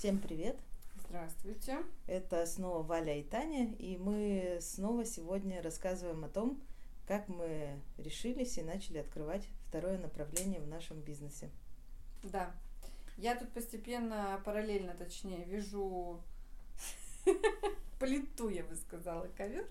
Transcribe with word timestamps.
Всем 0.00 0.18
привет! 0.18 0.56
Здравствуйте! 1.04 1.76
Это 2.06 2.46
снова 2.46 2.82
Валя 2.82 3.18
и 3.18 3.22
Таня, 3.22 3.74
и 3.74 3.98
мы 3.98 4.56
снова 4.62 5.04
сегодня 5.04 5.60
рассказываем 5.60 6.24
о 6.24 6.30
том, 6.30 6.58
как 7.06 7.28
мы 7.28 7.78
решились 7.98 8.56
и 8.56 8.62
начали 8.62 8.96
открывать 8.96 9.46
второе 9.68 9.98
направление 9.98 10.58
в 10.62 10.66
нашем 10.66 11.02
бизнесе. 11.02 11.50
Да, 12.22 12.50
я 13.18 13.36
тут 13.36 13.50
постепенно, 13.50 14.40
параллельно 14.42 14.94
точнее, 14.94 15.44
вижу 15.44 16.22
плиту, 18.00 18.48
я 18.48 18.64
бы 18.64 18.76
сказала, 18.76 19.28
ковер. 19.36 19.68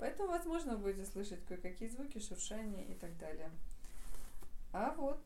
Поэтому, 0.00 0.30
возможно, 0.30 0.76
будете 0.76 1.06
слышать 1.06 1.44
кое-какие 1.46 1.90
звуки, 1.90 2.18
шуршания 2.18 2.86
и 2.86 2.94
так 2.94 3.16
далее. 3.18 3.52
А 4.72 4.92
вот. 4.96 5.20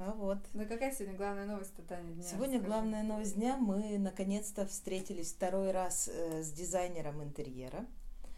А 0.00 0.12
вот. 0.12 0.38
Ну 0.54 0.66
какая 0.66 0.92
сегодня 0.92 1.14
главная 1.14 1.44
новость 1.44 1.74
Таня 1.86 2.10
дня? 2.14 2.22
Сегодня 2.22 2.58
Скажи. 2.58 2.66
главная 2.66 3.02
новость 3.02 3.34
дня. 3.34 3.58
Мы 3.58 3.98
наконец-то 3.98 4.66
встретились 4.66 5.30
второй 5.30 5.72
раз 5.72 6.08
э, 6.08 6.42
с 6.42 6.50
дизайнером 6.52 7.22
интерьера. 7.22 7.84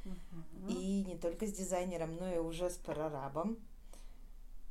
Мгм. 0.05 0.69
И 0.69 1.05
не 1.05 1.17
только 1.17 1.47
с 1.47 1.53
дизайнером, 1.53 2.17
но 2.17 2.35
и 2.35 2.39
уже 2.39 2.69
с 2.69 2.75
прорабом. 2.75 3.59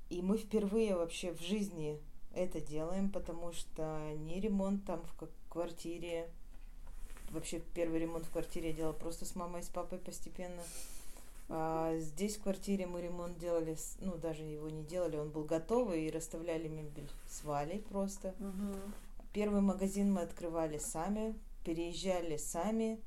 И 0.09 0.21
мы 0.21 0.37
впервые 0.37 0.97
вообще 0.97 1.31
в 1.31 1.39
жизни 1.39 1.97
это 2.33 2.59
делаем, 2.59 3.09
потому 3.09 3.53
что 3.53 4.11
не 4.17 4.41
ремонт 4.41 4.83
там 4.83 5.01
в 5.05 5.29
квартире. 5.47 6.29
Вообще 7.29 7.61
первый 7.73 8.01
ремонт 8.01 8.25
в 8.25 8.31
квартире 8.31 8.71
я 8.71 8.75
делала 8.75 8.93
просто 8.93 9.23
с 9.23 9.33
мамой 9.35 9.61
и 9.61 9.63
с 9.63 9.69
папой 9.69 9.97
постепенно. 9.97 10.61
А 11.53 11.97
здесь 11.97 12.37
в 12.37 12.43
квартире 12.43 12.85
мы 12.85 13.01
ремонт 13.01 13.37
делали, 13.37 13.75
ну 13.99 14.15
даже 14.15 14.41
его 14.43 14.69
не 14.69 14.85
делали, 14.85 15.17
он 15.17 15.31
был 15.31 15.43
готовый 15.43 16.05
и 16.05 16.09
расставляли 16.09 16.69
мебель 16.69 17.09
с 17.27 17.43
Валей 17.43 17.79
просто. 17.89 18.33
Мгм. 18.39 18.93
Первый 19.33 19.59
магазин 19.59 20.13
мы 20.13 20.21
открывали 20.21 20.77
сами, 20.77 21.35
переезжали 21.65 22.37
сами. 22.37 23.01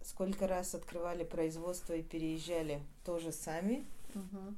Сколько 0.00 0.46
раз 0.46 0.76
открывали 0.76 1.24
производство 1.24 1.92
и 1.92 2.02
переезжали 2.02 2.80
тоже 3.04 3.32
сами. 3.32 3.84
Мгм. 4.14 4.56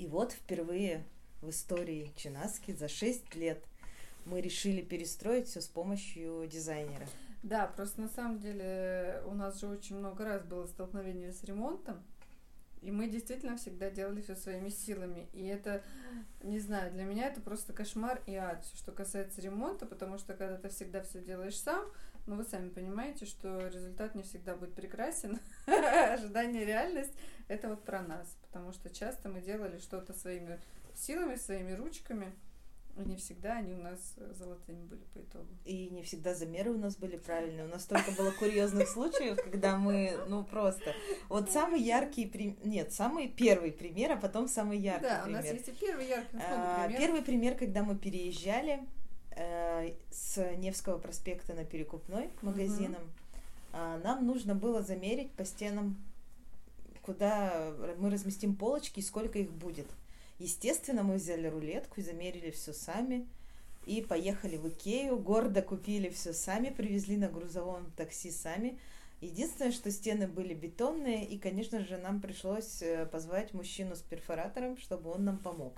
И 0.00 0.08
вот 0.08 0.32
впервые 0.32 1.04
в 1.42 1.50
истории 1.50 2.12
Чинаски 2.16 2.72
за 2.72 2.88
6 2.88 3.36
лет 3.36 3.62
мы 4.24 4.40
решили 4.40 4.82
перестроить 4.82 5.46
все 5.46 5.60
с 5.60 5.68
помощью 5.68 6.48
дизайнера. 6.48 7.06
Да, 7.44 7.68
просто 7.68 8.00
на 8.00 8.08
самом 8.08 8.40
деле 8.40 9.22
у 9.26 9.34
нас 9.34 9.60
же 9.60 9.68
очень 9.68 9.96
много 9.96 10.24
раз 10.24 10.42
было 10.42 10.66
столкновение 10.66 11.32
с 11.32 11.44
ремонтом. 11.44 12.02
И 12.82 12.90
мы 12.90 13.08
действительно 13.08 13.56
всегда 13.56 13.90
делали 13.90 14.20
все 14.20 14.36
своими 14.36 14.68
силами. 14.68 15.28
И 15.32 15.44
это, 15.46 15.82
не 16.42 16.58
знаю, 16.60 16.92
для 16.92 17.04
меня 17.04 17.26
это 17.26 17.40
просто 17.40 17.72
кошмар 17.72 18.22
и 18.26 18.34
ад, 18.34 18.64
что 18.74 18.92
касается 18.92 19.40
ремонта, 19.40 19.86
потому 19.86 20.18
что 20.18 20.34
когда 20.34 20.56
ты 20.56 20.68
всегда 20.68 21.02
все 21.02 21.20
делаешь 21.20 21.58
сам, 21.58 21.84
ну 22.26 22.36
вы 22.36 22.44
сами 22.44 22.68
понимаете, 22.68 23.24
что 23.24 23.68
результат 23.68 24.14
не 24.14 24.22
всегда 24.22 24.54
будет 24.54 24.74
прекрасен. 24.74 25.38
Ожидание 25.66 26.64
реальность 26.64 27.14
это 27.48 27.68
вот 27.68 27.84
про 27.84 28.02
нас. 28.02 28.36
Потому 28.42 28.72
что 28.72 28.90
часто 28.90 29.28
мы 29.28 29.40
делали 29.40 29.78
что-то 29.78 30.12
своими 30.12 30.60
силами, 30.94 31.36
своими 31.36 31.72
ручками, 31.72 32.32
не 33.04 33.16
всегда 33.16 33.54
они 33.54 33.74
у 33.74 33.78
нас 33.78 34.14
э, 34.16 34.32
золотыми 34.34 34.84
были 34.84 35.02
по 35.14 35.18
итогу. 35.18 35.46
И 35.64 35.88
не 35.90 36.02
всегда 36.02 36.34
замеры 36.34 36.70
у 36.70 36.78
нас 36.78 36.96
были 36.96 37.16
правильные. 37.16 37.66
У 37.66 37.68
нас 37.68 37.82
столько 37.82 38.10
было 38.12 38.30
курьезных 38.30 38.88
случаев, 38.88 39.38
когда 39.42 39.76
мы, 39.76 40.18
ну 40.28 40.44
просто... 40.44 40.94
Вот 41.28 41.50
самый 41.50 41.80
яркий 41.80 42.26
пример... 42.26 42.56
Нет, 42.64 42.92
самый 42.92 43.28
первый 43.28 43.72
пример, 43.72 44.12
а 44.12 44.16
потом 44.16 44.48
самый 44.48 44.78
яркий 44.78 45.02
Да, 45.06 45.24
у 45.26 45.30
нас 45.30 45.44
есть 45.44 45.68
и 45.68 45.72
первый 45.72 46.08
яркий 46.08 46.36
А, 46.36 46.84
пример. 46.84 47.00
Первый 47.00 47.22
пример, 47.22 47.56
когда 47.56 47.82
мы 47.82 47.96
переезжали 47.96 48.80
э, 49.32 49.92
с 50.10 50.56
Невского 50.56 50.98
проспекта 50.98 51.54
на 51.54 51.64
Перекупной 51.64 52.30
магазином, 52.42 53.02
а, 53.72 53.98
нам 53.98 54.26
нужно 54.26 54.54
было 54.54 54.82
замерить 54.82 55.32
по 55.32 55.44
стенам, 55.44 55.96
куда 57.02 57.72
мы 57.98 58.10
разместим 58.10 58.56
полочки 58.56 59.00
и 59.00 59.02
сколько 59.02 59.38
их 59.38 59.50
будет. 59.52 59.86
Естественно, 60.38 61.02
мы 61.02 61.16
взяли 61.16 61.48
рулетку 61.48 62.00
и 62.00 62.04
замерили 62.04 62.50
все 62.50 62.72
сами. 62.72 63.26
И 63.86 64.02
поехали 64.02 64.56
в 64.56 64.68
Икею, 64.68 65.18
гордо 65.18 65.62
купили 65.62 66.10
все 66.10 66.32
сами, 66.32 66.68
привезли 66.68 67.16
на 67.16 67.28
грузовом 67.28 67.90
такси 67.96 68.30
сами. 68.30 68.78
Единственное, 69.20 69.72
что 69.72 69.90
стены 69.90 70.28
были 70.28 70.54
бетонные, 70.54 71.24
и, 71.24 71.38
конечно 71.38 71.80
же, 71.80 71.96
нам 71.96 72.20
пришлось 72.20 72.82
э, 72.82 73.06
позвать 73.06 73.52
мужчину 73.52 73.96
с 73.96 74.00
перфоратором, 74.00 74.76
чтобы 74.76 75.10
он 75.10 75.24
нам 75.24 75.38
помог. 75.38 75.72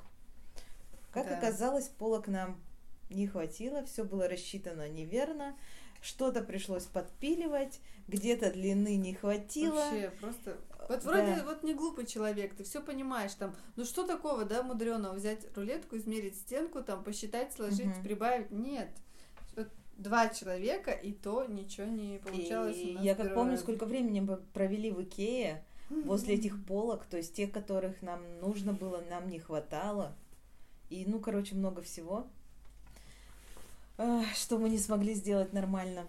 Как 1.10 1.26
Да. 1.26 1.38
оказалось, 1.38 1.88
полок 1.88 2.28
нам 2.28 2.60
не 3.08 3.26
хватило, 3.26 3.84
все 3.86 4.04
было 4.04 4.28
рассчитано 4.28 4.88
неверно, 4.88 5.56
что-то 6.02 6.42
пришлось 6.42 6.84
подпиливать, 6.84 7.80
где-то 8.08 8.52
длины 8.52 8.96
не 8.96 9.14
хватило. 9.14 9.74
Вообще, 9.74 10.10
просто... 10.20 10.58
Вот 10.90 11.04
Да. 11.04 11.08
вроде 11.08 11.42
вот 11.44 11.62
не 11.62 11.72
глупый 11.72 12.04
человек, 12.04 12.52
ты 12.56 12.64
все 12.64 12.82
понимаешь, 12.82 13.32
там, 13.34 13.54
ну 13.76 13.84
что 13.84 14.04
такого, 14.04 14.44
да, 14.44 14.64
мудреного, 14.64 15.14
взять 15.14 15.46
рулетку, 15.56 15.96
измерить 15.96 16.36
стенку, 16.36 16.82
там, 16.82 17.04
посчитать, 17.04 17.52
сложить, 17.52 17.86
Мгм. 17.86 18.02
прибавить. 18.02 18.50
Нет. 18.50 18.88
Вот 19.54 19.68
два 19.98 20.30
человека, 20.30 20.90
и 20.90 21.12
то 21.12 21.44
ничего 21.44 21.86
не 21.86 22.18
получалось. 22.18 22.76
И 22.76 22.98
я 23.00 23.14
как 23.14 23.34
помню, 23.34 23.56
сколько 23.56 23.84
времени 23.86 24.18
мы 24.18 24.38
провели 24.52 24.90
в 24.90 25.00
Икее 25.00 25.64
возле 25.90 26.34
этих 26.34 26.64
полок, 26.64 27.04
то 27.06 27.18
есть 27.18 27.34
тех, 27.36 27.52
которых 27.52 28.02
нам 28.02 28.20
нужно 28.40 28.72
было, 28.72 29.00
нам 29.08 29.28
не 29.28 29.38
хватало. 29.38 30.16
И, 30.88 31.04
ну, 31.06 31.20
короче, 31.20 31.54
много 31.54 31.82
всего, 31.82 32.26
Ах, 33.96 34.26
что 34.34 34.58
мы 34.58 34.70
не 34.70 34.78
смогли 34.78 35.14
сделать 35.14 35.52
нормально. 35.52 36.08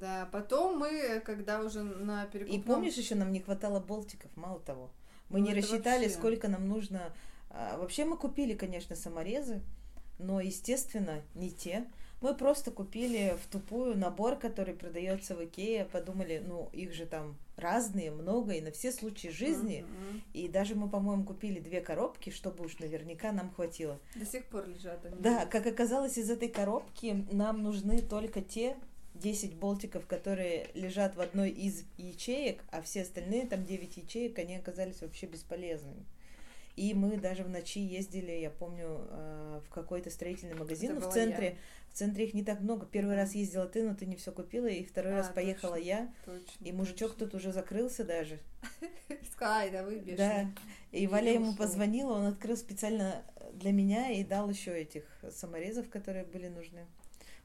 Да, 0.00 0.28
потом 0.32 0.78
мы, 0.78 1.20
когда 1.24 1.62
уже 1.62 1.82
на 1.82 2.24
И 2.24 2.30
перекупном... 2.30 2.62
помнишь, 2.62 2.94
еще 2.94 3.14
нам 3.14 3.32
не 3.32 3.40
хватало 3.40 3.80
болтиков, 3.80 4.30
мало 4.36 4.60
того. 4.60 4.90
Мы 5.28 5.40
Ну, 5.40 5.46
не 5.46 5.54
рассчитали, 5.54 6.04
вообще. 6.04 6.18
сколько 6.18 6.48
нам 6.48 6.68
нужно. 6.68 7.12
А, 7.50 7.76
Вообще 7.78 8.04
мы 8.04 8.16
купили, 8.16 8.54
конечно, 8.54 8.94
саморезы, 8.96 9.62
но, 10.18 10.40
естественно, 10.40 11.22
не 11.34 11.50
те. 11.50 11.86
Мы 12.20 12.34
просто 12.34 12.70
купили 12.70 13.36
в 13.42 13.46
тупую 13.50 13.98
набор, 13.98 14.36
который 14.36 14.72
продается 14.74 15.34
в 15.36 15.44
Икее. 15.44 15.84
Подумали, 15.84 16.42
ну, 16.46 16.70
их 16.72 16.94
же 16.94 17.04
там 17.04 17.36
разные, 17.56 18.10
много, 18.10 18.52
и 18.52 18.60
на 18.62 18.70
все 18.70 18.92
случаи 18.92 19.28
жизни. 19.28 19.84
Мгм. 19.86 20.22
И 20.32 20.48
даже 20.48 20.74
мы, 20.74 20.88
по-моему, 20.88 21.24
купили 21.24 21.60
две 21.60 21.80
коробки, 21.80 22.30
чтобы 22.30 22.64
уж 22.64 22.78
наверняка 22.78 23.30
нам 23.32 23.50
хватило. 23.52 23.98
До 24.14 24.24
сих 24.24 24.46
пор 24.46 24.66
лежат 24.68 25.04
они. 25.04 25.16
Да, 25.20 25.44
как 25.46 25.66
оказалось, 25.66 26.16
из 26.16 26.30
этой 26.30 26.48
коробки 26.48 27.26
нам 27.30 27.62
нужны 27.62 28.00
только 28.00 28.40
те 28.40 28.76
10 29.14 29.54
болтиков, 29.54 30.06
которые 30.06 30.68
лежат 30.74 31.16
в 31.16 31.20
одной 31.20 31.50
из 31.50 31.84
ячеек, 31.96 32.64
а 32.70 32.82
все 32.82 33.02
остальные, 33.02 33.46
там 33.46 33.64
9 33.64 33.96
ячеек, 33.96 34.38
они 34.38 34.56
оказались 34.56 35.00
вообще 35.02 35.26
бесполезными. 35.26 36.04
И 36.76 36.92
мы 36.92 37.16
даже 37.18 37.44
в 37.44 37.48
ночи 37.48 37.78
ездили, 37.78 38.32
я 38.32 38.50
помню, 38.50 39.06
э, 39.08 39.60
в 39.64 39.68
какой-то 39.72 40.10
строительный 40.10 40.56
магазин 40.56 40.90
Это 40.90 41.00
ну, 41.02 41.08
в 41.08 41.12
центре. 41.12 41.46
я. 41.46 41.54
В 41.92 41.96
центре 41.96 42.24
их 42.26 42.34
не 42.34 42.42
так 42.42 42.60
много. 42.60 42.84
Первый 42.84 43.14
раз 43.14 43.36
ездила 43.36 43.66
ты, 43.66 43.84
но 43.88 43.94
ты 43.94 44.06
не 44.06 44.16
все 44.16 44.32
купила, 44.32 44.66
и 44.66 44.82
второй 44.82 45.12
А, 45.12 45.16
раз 45.18 45.28
поехала 45.28 45.76
точно. 45.76 45.86
я. 45.86 46.12
Точно, 46.24 46.64
И 46.64 46.72
мужичок 46.72 47.12
точно. 47.12 47.26
тут 47.26 47.34
уже 47.36 47.52
закрылся 47.52 48.02
даже. 48.02 48.40
Скай, 49.32 49.70
да 49.70 49.84
вы. 49.84 50.00
Да. 50.16 50.50
И 50.90 51.06
Валя 51.06 51.34
ему 51.34 51.54
позвонила, 51.54 52.14
он 52.14 52.26
открыл 52.26 52.56
специально 52.56 53.22
для 53.52 53.70
меня 53.70 54.10
и 54.10 54.24
дал 54.24 54.50
еще 54.50 54.76
этих 54.76 55.04
саморезов, 55.30 55.88
которые 55.88 56.24
были 56.24 56.48
нужны. 56.48 56.86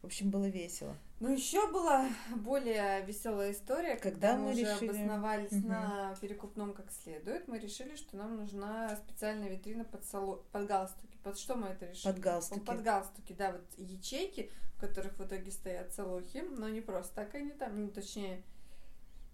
В 0.02 0.06
общем, 0.06 0.30
было 0.30 0.46
весело. 0.48 0.96
Ну, 1.20 1.34
еще 1.34 1.70
была 1.72 2.08
более 2.38 3.04
веселая 3.06 3.52
история, 3.52 3.96
Когда 3.98 4.30
когда, 4.30 4.38
мы, 4.38 4.44
мы 4.46 4.52
уже 4.52 4.62
решили- 4.62 4.86
обосновались 4.90 5.52
Мгм. 5.52 5.68
на 5.68 6.16
перекупном 6.22 6.74
как 6.74 6.90
следует. 6.92 7.48
Мы 7.50 7.60
решили, 7.60 7.96
что 7.98 8.16
нам 8.16 8.38
нужна 8.38 8.96
специальная 8.96 9.50
витрина 9.50 9.84
под, 9.84 10.06
сало... 10.06 10.38
под 10.54 10.68
галстуки. 10.68 11.18
Под 11.24 11.38
что 11.38 11.56
мы 11.56 11.68
это 11.68 11.86
решили? 11.88 12.12
Под 12.14 12.22
галстуки. 12.22 12.66
Под 12.66 12.82
галстуки, 12.82 13.34
да, 13.34 13.52
вот 13.52 13.62
ячейки, 13.78 14.50
в 14.78 14.80
которых 14.80 15.18
в 15.20 15.26
итоге 15.26 15.52
стоят 15.52 15.94
салохи, 15.94 16.46
но 16.50 16.70
не 16.70 16.80
просто 16.80 17.14
так 17.16 17.36
они 17.36 17.52
там, 17.52 17.82
ну, 17.82 17.90
точнее, 17.90 18.42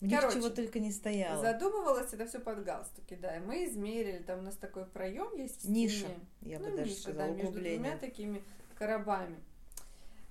У 0.02 0.06
них 0.06 0.20
Короче, 0.20 0.40
чего 0.40 0.50
только 0.50 0.80
не 0.80 0.92
стояло. 0.92 1.40
задумывалось 1.42 2.12
это 2.12 2.26
все 2.26 2.40
под 2.40 2.64
галстуки, 2.64 3.14
да, 3.16 3.38
и 3.38 3.40
мы 3.40 3.66
измерили, 3.66 4.24
там 4.24 4.40
у 4.40 4.42
нас 4.42 4.56
такой 4.56 4.86
проем 4.88 5.36
есть 5.38 5.64
в 5.64 5.70
Ниша, 5.70 6.00
стене. 6.00 6.16
я 6.42 6.58
бы 6.60 6.70
ну, 6.70 6.78
даже 6.78 6.90
ниша, 6.90 7.02
сказала, 7.04 7.28
да, 7.30 7.34
между 7.36 7.60
двумя 7.60 7.98
такими 7.98 8.44
коробами. 8.78 9.38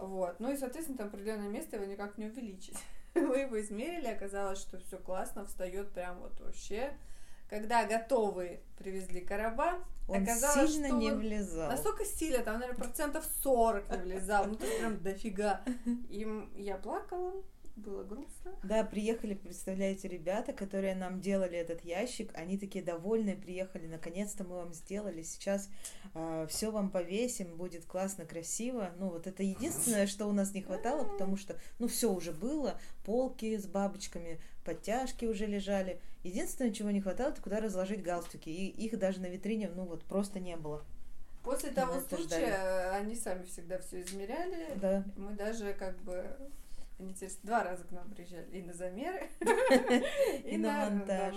Вот. 0.06 0.41
Ну 0.41 0.53
и, 0.53 0.56
соответственно, 0.56 0.99
там 0.99 1.09
определенное 1.09 1.49
место 1.49 1.77
его 1.77 1.85
никак 1.85 2.19
не 2.19 2.27
увеличить. 2.27 2.77
Мы 3.15 3.39
его 3.39 3.61
измерили, 3.61 4.06
оказалось, 4.06 4.59
что 4.61 4.79
все 4.79 4.99
классно, 4.99 5.47
встает 5.47 5.91
прям 5.93 6.19
вот 6.21 6.39
вообще. 6.41 6.97
Когда 7.49 7.85
готовые 7.85 8.61
привезли 8.79 9.21
короба, 9.21 9.79
Он 10.09 10.23
оказалось, 10.23 10.73
сильно 10.73 10.89
что 10.89 10.97
не 10.97 11.12
влезал. 11.12 11.71
настолько 11.71 12.05
сильно, 12.05 12.43
там, 12.43 12.59
наверное, 12.59 12.79
процентов 12.79 13.25
40 13.43 13.91
не 13.91 13.97
влезал, 13.99 14.47
ну 14.47 14.55
то 14.56 14.65
есть 14.65 14.79
прям 14.79 15.01
дофига. 15.03 15.61
И 16.09 16.27
я 16.56 16.77
плакала, 16.77 17.35
было 17.76 18.05
грустно. 18.05 18.55
Да, 18.62 18.85
приехали, 18.85 19.35
представляете, 19.35 20.09
ребята, 20.09 20.53
которые 20.53 20.94
нам 20.94 21.21
делали 21.21 21.59
этот 21.59 21.85
ящик, 21.85 22.31
они 22.35 22.56
такие 22.56 22.85
довольные, 22.85 23.37
приехали, 23.37 23.87
наконец-то 23.87 24.44
мы 24.44 24.56
вам 24.56 24.73
сделали, 24.73 25.23
сейчас 25.23 25.67
э, 25.67 26.09
а, 26.15 26.47
все 26.47 26.71
вам 26.71 26.91
повесим, 26.91 27.56
будет 27.56 27.85
классно, 27.85 28.25
красиво. 28.25 28.93
Ну, 28.99 29.09
вот 29.09 29.26
это 29.26 29.43
единственное, 29.43 30.06
что 30.06 30.26
у 30.26 30.32
нас 30.32 30.55
не 30.55 30.62
хватало, 30.62 31.05
потому 31.05 31.37
что, 31.37 31.59
ну, 31.79 31.88
все 31.88 32.12
уже 32.12 32.32
было, 32.32 32.79
полки 33.05 33.56
с 33.56 33.67
бабочками, 33.67 34.41
подтяжки 34.65 35.25
уже 35.25 35.47
лежали. 35.47 36.00
Единственное, 36.23 36.73
чего 36.73 36.91
не 36.91 37.00
хватало, 37.00 37.31
это 37.31 37.43
куда 37.43 37.61
разложить 37.61 38.03
галстуки, 38.03 38.49
и 38.49 38.69
их 38.69 38.99
даже 38.99 39.20
на 39.20 39.27
витрине, 39.27 39.70
ну, 39.75 39.85
вот 39.85 40.05
просто 40.05 40.38
не 40.38 40.56
было. 40.56 40.85
После 41.43 41.70
того 41.70 42.00
случая 42.00 42.25
ждали. 42.25 43.03
они 43.03 43.15
сами 43.15 43.44
всегда 43.44 43.79
все 43.79 44.00
измеряли. 44.00 44.69
Да. 44.77 45.05
Мы 45.17 45.35
даже 45.35 45.75
как 45.75 45.99
бы 46.03 46.25
они 46.99 47.12
теперь 47.12 47.31
два 47.43 47.64
раза 47.64 47.85
к 47.85 47.91
нам 47.91 48.08
приезжали. 48.11 48.49
И 48.50 48.62
на 48.62 48.73
замеры, 48.73 49.31
и 50.44 50.56
на 50.56 50.91
монтаж. 50.91 51.35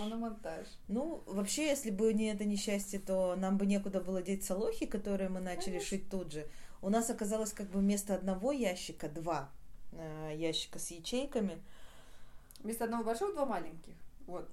Ну, 0.87 1.23
вообще, 1.25 1.67
если 1.67 1.89
бы 1.89 2.13
не 2.13 2.25
это 2.25 2.45
несчастье, 2.45 2.99
то 2.99 3.35
нам 3.35 3.57
бы 3.57 3.65
некуда 3.65 3.99
было 3.99 4.21
деть 4.21 4.45
солохи, 4.45 4.85
которые 4.85 5.29
мы 5.29 5.39
начали 5.39 5.79
шить 5.79 6.09
тут 6.09 6.31
же. 6.31 6.47
У 6.81 6.89
нас 6.89 7.09
оказалось 7.09 7.53
как 7.53 7.69
бы 7.69 7.79
вместо 7.79 8.13
одного 8.13 8.51
ящика 8.51 9.09
два 9.09 9.49
э, 9.93 10.33
ящика 10.35 10.77
с 10.77 10.91
ячейками. 10.91 11.57
Вместо 12.59 12.85
одного 12.85 13.03
большого 13.03 13.33
два 13.33 13.45
маленьких. 13.45 13.93
Вот. 14.27 14.45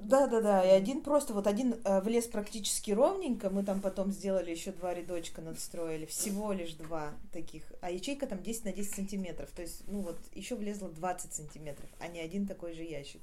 Да, 0.00 0.26
да, 0.26 0.40
да. 0.40 0.64
И 0.64 0.70
один 0.70 1.02
просто, 1.02 1.34
вот 1.34 1.46
один 1.46 1.76
э, 1.84 2.00
влез 2.00 2.26
практически 2.26 2.92
ровненько. 2.92 3.50
Мы 3.50 3.62
там 3.62 3.82
потом 3.82 4.10
сделали 4.10 4.50
еще 4.50 4.72
два 4.72 4.94
рядочка, 4.94 5.42
надстроили. 5.42 6.06
Всего 6.06 6.52
лишь 6.52 6.72
два 6.72 7.12
таких. 7.30 7.62
А 7.82 7.90
ячейка 7.90 8.26
там 8.26 8.42
10 8.42 8.64
на 8.64 8.72
10 8.72 8.94
сантиметров. 8.94 9.50
То 9.54 9.60
есть, 9.60 9.82
ну 9.86 10.00
вот, 10.00 10.18
еще 10.32 10.56
влезло 10.56 10.88
20 10.88 11.34
сантиметров, 11.34 11.90
а 12.00 12.08
не 12.08 12.20
один 12.20 12.46
такой 12.46 12.72
же 12.72 12.82
ящик. 12.82 13.20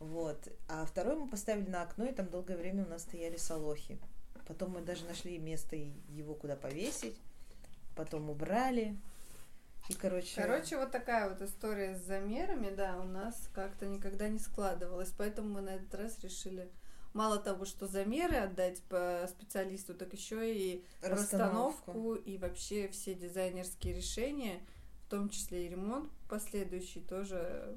Вот. 0.00 0.36
А 0.68 0.84
второй 0.84 1.16
мы 1.16 1.28
поставили 1.28 1.70
на 1.70 1.82
окно, 1.82 2.06
и 2.06 2.12
там 2.12 2.28
долгое 2.28 2.56
время 2.56 2.84
у 2.84 2.88
нас 2.88 3.02
стояли 3.02 3.36
солохи. 3.36 3.96
Потом 4.48 4.72
мы 4.72 4.80
даже 4.80 5.04
нашли 5.04 5.38
место 5.38 5.76
его 5.76 6.34
куда 6.34 6.56
повесить. 6.56 7.16
Потом 7.94 8.28
убрали. 8.28 8.96
И, 9.88 9.94
короче... 9.94 10.40
Короче, 10.40 10.76
вот 10.76 10.90
такая 10.90 11.28
вот 11.30 11.40
история 11.40 11.94
с 11.94 12.04
замерами, 12.04 12.74
да, 12.74 12.98
у 13.00 13.04
нас 13.04 13.48
как-то 13.54 13.86
никогда 13.86 14.28
не 14.28 14.38
складывалась, 14.38 15.12
поэтому 15.16 15.48
мы 15.48 15.60
на 15.62 15.70
этот 15.70 15.94
раз 15.94 16.18
решили 16.22 16.70
мало 17.14 17.38
того, 17.38 17.64
что 17.64 17.86
замеры 17.86 18.36
отдать 18.36 18.82
по 18.82 19.26
специалисту, 19.28 19.94
так 19.94 20.12
еще 20.12 20.54
и 20.54 20.84
расстановку. 21.00 21.92
расстановку 21.92 22.14
и 22.14 22.36
вообще 22.36 22.88
все 22.88 23.14
дизайнерские 23.14 23.94
решения, 23.94 24.60
в 25.06 25.10
том 25.10 25.30
числе 25.30 25.66
и 25.66 25.68
ремонт 25.70 26.10
последующий 26.28 27.00
тоже 27.00 27.76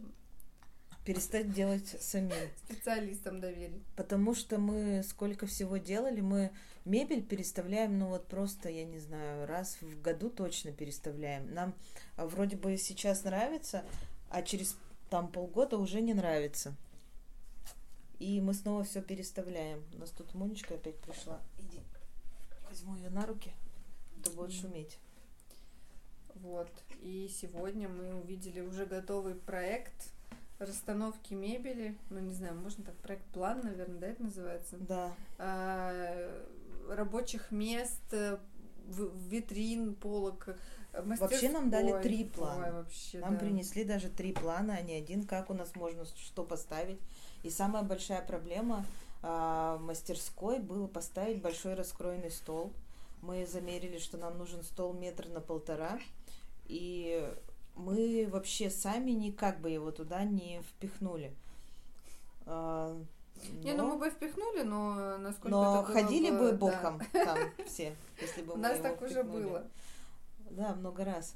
перестать 1.06 1.53
делать 1.53 1.88
самим. 2.01 2.50
Специалистам 2.65 3.39
доверить. 3.39 3.83
Потому 3.95 4.36
что 4.36 4.57
мы 4.57 5.03
сколько 5.03 5.45
всего 5.48 5.77
делали, 5.77 6.21
мы 6.21 6.51
мебель 6.86 7.24
переставляем, 7.24 7.98
ну 7.98 8.07
вот 8.07 8.27
просто, 8.27 8.69
я 8.69 8.86
не 8.86 9.00
знаю, 9.00 9.48
раз 9.48 9.77
в 9.81 10.01
году 10.01 10.30
точно 10.30 10.71
переставляем. 10.71 11.53
Нам 11.53 11.74
а, 12.18 12.27
вроде 12.27 12.56
бы 12.56 12.77
сейчас 12.77 13.24
нравится, 13.24 13.83
а 14.30 14.42
через 14.42 14.77
там 15.09 15.31
полгода 15.31 15.77
уже 15.77 16.01
не 16.01 16.13
нравится. 16.13 16.75
И 18.19 18.39
мы 18.39 18.53
снова 18.53 18.83
все 18.83 19.01
переставляем. 19.01 19.83
У 19.95 19.98
нас 19.98 20.12
тут 20.12 20.36
Монечка 20.36 20.75
опять 20.75 20.98
пришла. 20.98 21.42
Иди, 21.57 21.80
возьму 22.69 22.95
ее 22.95 23.09
на 23.09 23.25
руки, 23.25 23.51
то 24.24 24.30
будет 24.31 24.53
шуметь. 24.53 25.00
Вот. 26.36 26.71
И 27.01 27.27
сегодня 27.30 27.89
мы 27.89 28.13
увидели 28.13 28.62
уже 28.62 28.86
готовый 28.86 29.36
проект 29.36 30.12
расстановки 30.61 31.33
мебели, 31.33 31.97
ну 32.09 32.19
не 32.19 32.33
знаю, 32.33 32.55
можно 32.55 32.83
так 32.83 32.95
проект 32.97 33.25
план, 33.27 33.61
наверное, 33.63 33.99
да, 33.99 34.07
это 34.07 34.23
называется? 34.23 34.77
Да. 34.77 35.11
А, 35.37 36.45
рабочих 36.89 37.51
мест, 37.51 38.01
э, 38.11 38.37
витрин, 38.87 39.95
полок. 39.95 40.55
Вообще 40.93 41.49
нам 41.49 41.69
дали 41.69 42.01
три 42.01 42.25
плана. 42.25 42.67
Ой, 42.67 42.71
вообще, 42.73 43.19
нам 43.19 43.33
да. 43.33 43.39
принесли 43.39 43.83
даже 43.83 44.09
три 44.09 44.33
плана, 44.33 44.75
а 44.75 44.81
не 44.81 44.93
один, 44.93 45.25
как 45.25 45.49
у 45.49 45.53
нас 45.53 45.75
можно 45.75 46.05
что 46.05 46.43
поставить. 46.43 46.99
И 47.43 47.49
самая 47.49 47.83
большая 47.83 48.21
проблема 48.21 48.85
а, 49.23 49.77
мастерской 49.79 50.59
было 50.59 50.87
поставить 50.87 51.41
большой 51.41 51.75
раскроенный 51.75 52.31
стол. 52.31 52.73
Мы 53.21 53.45
замерили, 53.45 53.99
что 53.99 54.17
нам 54.17 54.37
нужен 54.37 54.63
стол 54.63 54.93
метр 54.93 55.27
на 55.29 55.39
полтора. 55.39 55.99
И 56.65 57.29
мы 57.81 58.27
вообще 58.31 58.69
сами 58.69 59.11
никак 59.11 59.59
бы 59.59 59.69
его 59.69 59.91
туда 59.91 60.23
не 60.23 60.61
впихнули. 60.61 61.33
А, 62.45 62.97
но... 63.49 63.63
Не, 63.63 63.73
ну 63.73 63.87
мы 63.87 63.97
бы 63.97 64.09
впихнули, 64.09 64.61
но 64.61 65.17
насколько 65.17 65.49
Но 65.49 65.81
это 65.81 65.93
ходили 65.93 66.31
бы, 66.31 66.53
боком 66.53 67.01
да. 67.13 67.25
там 67.25 67.37
все, 67.65 67.95
если 68.19 68.41
бы 68.41 68.53
У 68.53 68.57
нас 68.57 68.79
так 68.79 69.01
уже 69.01 69.23
было. 69.23 69.65
Да, 70.51 70.75
много 70.75 71.05
раз. 71.05 71.35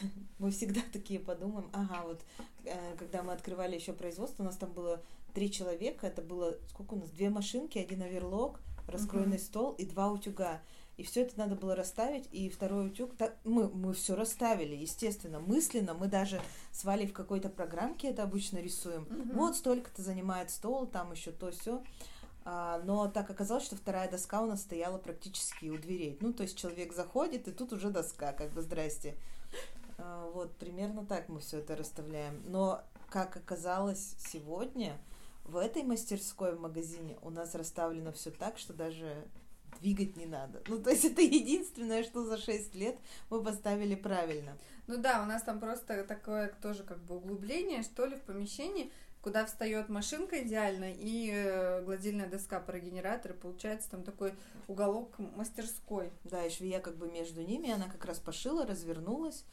Мы 0.38 0.50
всегда 0.50 0.80
такие 0.92 1.20
подумаем. 1.20 1.68
Ага, 1.72 2.02
вот 2.04 2.20
э, 2.64 2.96
когда 2.96 3.22
мы 3.22 3.32
открывали 3.32 3.74
еще 3.74 3.92
производство, 3.92 4.42
у 4.42 4.46
нас 4.46 4.56
там 4.56 4.72
было 4.72 5.02
три 5.34 5.50
человека, 5.50 6.06
это 6.06 6.22
было 6.22 6.56
сколько 6.70 6.94
у 6.94 6.96
нас? 6.98 7.10
Две 7.10 7.28
машинки, 7.28 7.78
один 7.78 8.02
оверлок, 8.02 8.60
раскроенный 8.86 9.36
uh-huh. 9.36 9.44
стол 9.44 9.72
и 9.72 9.84
два 9.84 10.10
утюга. 10.10 10.62
И 11.00 11.02
все 11.02 11.22
это 11.22 11.38
надо 11.38 11.56
было 11.56 11.74
расставить, 11.74 12.28
и 12.30 12.50
второй 12.50 12.88
утюг, 12.88 13.16
так, 13.16 13.34
мы, 13.44 13.70
мы 13.70 13.94
все 13.94 14.14
расставили, 14.14 14.76
естественно, 14.76 15.40
мысленно, 15.40 15.94
мы 15.94 16.08
даже 16.08 16.42
с 16.72 16.84
Валей 16.84 17.06
в 17.06 17.14
какой-то 17.14 17.48
программке 17.48 18.08
это 18.08 18.22
обычно 18.22 18.58
рисуем. 18.58 19.04
Угу. 19.04 19.38
Вот 19.38 19.56
столько-то 19.56 20.02
занимает 20.02 20.50
стол, 20.50 20.86
там 20.86 21.12
еще 21.12 21.32
то 21.32 21.52
все. 21.52 21.82
А, 22.44 22.82
но 22.84 23.08
так 23.08 23.30
оказалось, 23.30 23.64
что 23.64 23.76
вторая 23.76 24.10
доска 24.10 24.42
у 24.42 24.46
нас 24.46 24.60
стояла 24.60 24.98
практически 24.98 25.70
у 25.70 25.78
дверей. 25.78 26.18
Ну, 26.20 26.34
то 26.34 26.42
есть 26.42 26.58
человек 26.58 26.92
заходит, 26.92 27.48
и 27.48 27.52
тут 27.52 27.72
уже 27.72 27.88
доска, 27.88 28.34
как 28.34 28.50
бы 28.50 28.60
здрасте. 28.60 29.16
А, 29.96 30.30
вот, 30.34 30.54
примерно 30.56 31.06
так 31.06 31.30
мы 31.30 31.40
все 31.40 31.60
это 31.60 31.76
расставляем. 31.76 32.42
Но, 32.46 32.82
как 33.08 33.38
оказалось 33.38 34.16
сегодня, 34.18 34.98
в 35.44 35.56
этой 35.56 35.82
мастерской 35.82 36.54
в 36.54 36.60
магазине 36.60 37.16
у 37.22 37.30
нас 37.30 37.54
расставлено 37.54 38.12
все 38.12 38.30
так, 38.30 38.58
что 38.58 38.74
даже 38.74 39.24
двигать 39.80 40.16
не 40.16 40.26
надо. 40.26 40.62
Ну, 40.68 40.82
то 40.82 40.90
есть 40.90 41.04
это 41.04 41.20
единственное, 41.22 42.02
что 42.04 42.24
за 42.24 42.38
6 42.38 42.74
лет 42.74 42.96
мы 43.28 43.42
поставили 43.42 43.94
правильно. 43.94 44.56
Ну 44.86 44.96
да, 44.96 45.22
у 45.22 45.26
нас 45.26 45.42
там 45.42 45.60
просто 45.60 46.04
такое 46.04 46.52
тоже 46.62 46.82
как 46.82 46.98
бы 46.98 47.16
углубление, 47.16 47.82
что 47.82 48.06
ли, 48.06 48.16
в 48.16 48.22
помещении, 48.22 48.90
куда 49.22 49.44
встает 49.44 49.88
машинка 49.88 50.42
идеально 50.42 50.92
и 50.92 51.30
э, 51.32 51.82
гладильная 51.84 52.28
доска 52.28 52.58
про 52.60 52.80
генератор, 52.80 53.34
получается 53.34 53.90
там 53.90 54.02
такой 54.02 54.34
уголок 54.66 55.18
мастерской. 55.36 56.10
Да, 56.24 56.44
и 56.44 56.50
швея 56.50 56.80
как 56.80 56.96
бы 56.96 57.10
между 57.10 57.42
ними, 57.42 57.70
она 57.70 57.88
как 57.88 58.04
раз 58.04 58.18
пошила, 58.18 58.66
развернулась, 58.66 59.44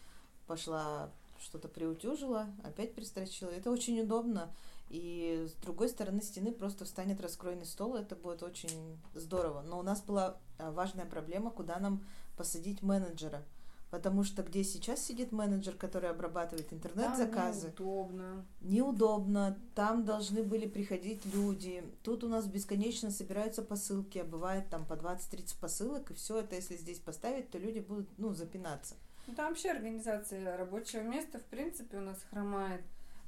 пошла 0.48 1.12
что-то 1.40 1.68
приутюжила, 1.68 2.48
опять 2.64 2.96
пристрочила. 2.96 3.50
Это 3.50 3.70
очень 3.70 4.00
удобно. 4.02 4.52
И 4.90 5.46
с 5.48 5.54
другой 5.62 5.90
стороны 5.90 6.22
стены 6.22 6.52
просто 6.52 6.86
встанет 6.86 7.20
раскроенный 7.22 7.66
стол, 7.66 7.96
это 7.96 8.16
будет 8.16 8.44
очень 8.44 8.98
здорово. 9.14 9.62
Но 9.62 9.80
у 9.80 9.84
нас 9.84 10.02
была 10.02 10.38
а, 10.58 10.72
важная 10.72 11.06
проблема, 11.06 11.52
куда 11.52 11.80
нам 11.80 12.04
посадить 12.38 12.82
менеджера. 12.82 13.44
Потому 13.90 14.24
что 14.24 14.44
где 14.44 14.66
сейчас 14.66 15.02
сидит 15.02 15.32
менеджер, 15.32 15.74
который 15.76 16.10
обрабатывает 16.10 16.74
интернет-заказы? 16.74 17.68
неудобно. 17.68 18.46
Неудобно. 18.60 19.58
Там 19.76 20.04
должны 20.04 20.44
были 20.44 20.68
приходить 20.68 21.26
люди. 21.34 21.84
Тут 22.04 22.26
у 22.26 22.28
нас 22.28 22.48
бесконечно 22.48 23.12
собираются 23.12 23.62
посылки, 23.62 24.18
а 24.18 24.26
бывает 24.26 24.70
там 24.70 24.86
по 24.86 24.94
20-30 24.94 25.60
посылок, 25.60 26.12
и 26.12 26.14
все 26.16 26.40
это, 26.40 26.56
если 26.56 26.76
здесь 26.76 27.00
поставить, 27.00 27.50
то 27.50 27.58
люди 27.58 27.80
будут, 27.80 28.10
ну, 28.18 28.34
запинаться. 28.34 28.96
Ну, 29.26 29.36
там 29.36 29.50
вообще 29.50 29.72
организация 29.72 30.58
рабочего 30.58 31.02
места, 31.02 31.40
в 31.40 31.46
принципе, 31.46 31.98
у 31.98 32.02
нас 32.02 32.18
хромает. 32.30 32.82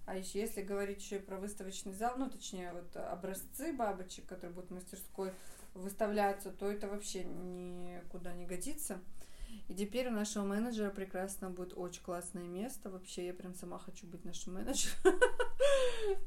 А 0.10 0.16
еще 0.16 0.39
если 0.39 0.63
говорить 0.63 1.04
еще 1.04 1.18
и 1.18 1.22
про 1.22 1.38
выставочный 1.38 1.94
зал, 1.94 2.16
ну, 2.18 2.32
точнее, 2.32 2.74
вот 2.74 2.98
образцы 2.98 3.72
бабочек, 3.72 4.25
которые 4.25 4.56
будут 4.56 4.72
в 4.72 4.74
мастерской 4.74 5.34
выставляться, 5.75 6.50
то 6.50 6.66
это 6.68 6.88
вообще 6.88 7.25
никуда 7.25 8.34
не 8.34 8.48
годится. 8.48 8.98
И 9.68 9.75
теперь 9.75 10.08
у 10.08 10.12
нашего 10.12 10.44
менеджера 10.46 10.89
прекрасно 10.89 11.51
будет 11.51 11.78
очень 11.78 12.01
классное 12.01 12.48
место. 12.48 12.89
Вообще, 12.89 13.28
я 13.28 13.36
прям 13.36 13.54
сама 13.54 13.78
хочу 13.78 14.08
быть 14.08 14.25
нашим 14.25 14.56
менеджером. 14.56 15.20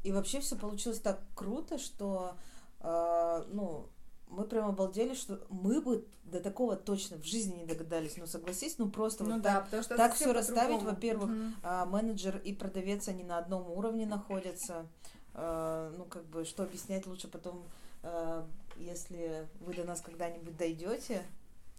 И 0.05 0.13
вообще 0.13 0.39
все 0.39 0.55
получилось 0.55 1.01
так 1.01 1.19
круто, 1.35 1.77
что, 1.77 2.37
э, 2.79 3.43
ну, 3.49 3.89
мы 4.33 4.45
прям 4.45 4.67
обалдели, 4.67 5.13
что 5.13 5.39
мы 5.49 5.81
бы 5.81 6.05
до 6.23 6.39
такого 6.39 6.75
точно 6.75 7.17
в 7.17 7.23
жизни 7.23 7.59
не 7.59 7.65
догадались. 7.65 8.17
Ну, 8.17 8.25
согласись, 8.25 8.77
ну 8.77 8.89
просто 8.89 9.23
ну, 9.23 9.33
вот 9.33 9.41
да, 9.41 9.65
так, 9.69 9.83
что 9.83 9.95
так 9.95 10.15
все 10.15 10.33
расставить. 10.33 10.81
Во-первых, 10.81 11.29
угу. 11.29 11.53
а, 11.63 11.85
менеджер 11.85 12.37
и 12.43 12.53
продавец, 12.53 13.07
они 13.07 13.23
на 13.23 13.37
одном 13.37 13.69
уровне 13.69 14.05
находятся. 14.05 14.87
А, 15.33 15.93
ну, 15.97 16.05
как 16.05 16.25
бы, 16.25 16.45
что 16.45 16.63
объяснять 16.63 17.05
лучше 17.05 17.27
потом, 17.27 17.63
а, 18.01 18.47
если 18.77 19.47
вы 19.59 19.73
до 19.73 19.83
нас 19.83 20.01
когда-нибудь 20.01 20.57
дойдете, 20.57 21.23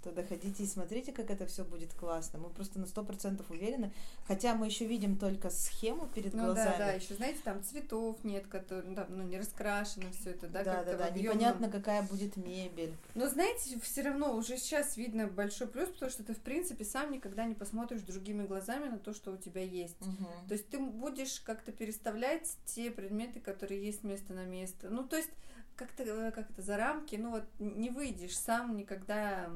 то 0.04 0.12
доходите 0.12 0.62
и 0.62 0.66
смотрите, 0.66 1.12
как 1.12 1.30
это 1.30 1.46
все 1.46 1.64
будет 1.64 1.94
классно. 1.94 2.38
Мы 2.38 2.50
просто 2.50 2.78
на 2.78 2.86
сто 2.86 3.02
процентов 3.02 3.50
уверены, 3.50 3.90
хотя 4.28 4.54
мы 4.54 4.66
еще 4.66 4.84
видим 4.84 5.16
только 5.16 5.48
схему 5.48 6.06
перед 6.14 6.34
ну, 6.34 6.44
глазами. 6.44 6.72
да, 6.72 6.78
да, 6.78 6.92
еще 6.92 7.14
знаете, 7.14 7.40
там 7.42 7.64
цветов 7.64 8.22
нет, 8.22 8.46
которые, 8.46 8.90
ну, 8.90 8.94
там, 8.94 9.06
ну 9.08 9.22
не 9.22 9.38
раскрашено 9.38 10.10
все 10.12 10.30
это, 10.30 10.46
да, 10.46 10.62
да, 10.62 10.84
да, 10.84 10.96
да, 10.96 11.10
непонятно, 11.10 11.70
какая 11.70 12.02
будет 12.02 12.36
мебель. 12.36 12.94
Но 13.14 13.28
знаете, 13.28 13.80
все 13.80 14.02
равно 14.02 14.36
уже 14.36 14.58
сейчас 14.58 14.98
видно 14.98 15.26
большой 15.26 15.68
плюс, 15.68 15.88
потому 15.88 16.10
что 16.10 16.22
ты 16.22 16.34
в 16.34 16.40
принципе 16.40 16.84
сам 16.84 17.10
никогда 17.10 17.46
не 17.46 17.54
посмотришь 17.54 18.02
другими 18.02 18.46
глазами 18.46 18.88
на 18.88 18.98
то, 18.98 19.14
что 19.14 19.32
у 19.32 19.38
тебя 19.38 19.62
есть. 19.62 20.00
Угу. 20.02 20.48
То 20.48 20.54
есть 20.54 20.68
ты 20.68 20.78
будешь 20.78 21.40
как-то 21.40 21.72
переставлять 21.72 22.56
те 22.66 22.90
предметы, 22.90 23.40
которые 23.40 23.82
есть 23.82 24.04
место 24.04 24.34
на 24.34 24.44
место. 24.44 24.90
Ну 24.90 25.04
то 25.04 25.16
есть 25.16 25.30
как-то 25.76 26.02
э, 26.04 26.30
как 26.30 26.50
это 26.50 26.62
за 26.62 26.76
рамки, 26.76 27.16
ну 27.16 27.30
вот 27.30 27.44
не 27.58 27.90
выйдешь 27.90 28.36
сам 28.38 28.76
никогда 28.76 29.50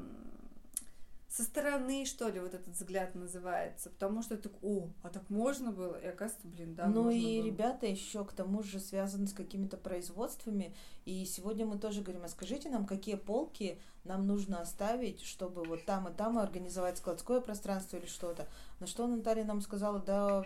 со 1.29 1.43
стороны, 1.43 2.05
что 2.05 2.27
ли, 2.27 2.39
вот 2.39 2.55
этот 2.55 2.73
взгляд 2.73 3.13
называется, 3.13 3.91
потому 3.91 4.23
что 4.23 4.35
так, 4.35 4.51
о, 4.63 4.89
а 5.03 5.09
так 5.09 5.29
можно 5.29 5.71
было, 5.71 5.95
и 5.95 6.07
оказывается, 6.07 6.47
блин, 6.47 6.73
да, 6.73 6.87
Ну 6.87 7.11
и 7.11 7.37
было. 7.37 7.45
ребята 7.45 7.85
еще 7.85 8.25
к 8.25 8.33
тому 8.33 8.63
же 8.63 8.79
связаны 8.79 9.27
с 9.27 9.33
какими-то 9.33 9.77
производствами, 9.77 10.75
и 11.05 11.25
сегодня 11.25 11.67
мы 11.67 11.77
тоже 11.77 12.01
говорим, 12.01 12.23
а 12.23 12.29
скажите 12.29 12.69
нам, 12.69 12.87
какие 12.87 13.13
полки 13.13 13.79
нам 14.05 14.25
нужно 14.25 14.59
оставить, 14.59 15.21
чтобы 15.21 15.63
вот 15.65 15.85
там 15.85 16.07
и 16.07 16.13
там 16.13 16.39
организовать 16.39 16.97
складское 16.97 17.41
пространство 17.41 17.97
или 17.97 18.07
что-то. 18.07 18.47
На 18.79 18.87
что 18.87 19.05
Наталья 19.05 19.43
нам 19.43 19.61
сказала, 19.61 19.99
да, 19.99 20.43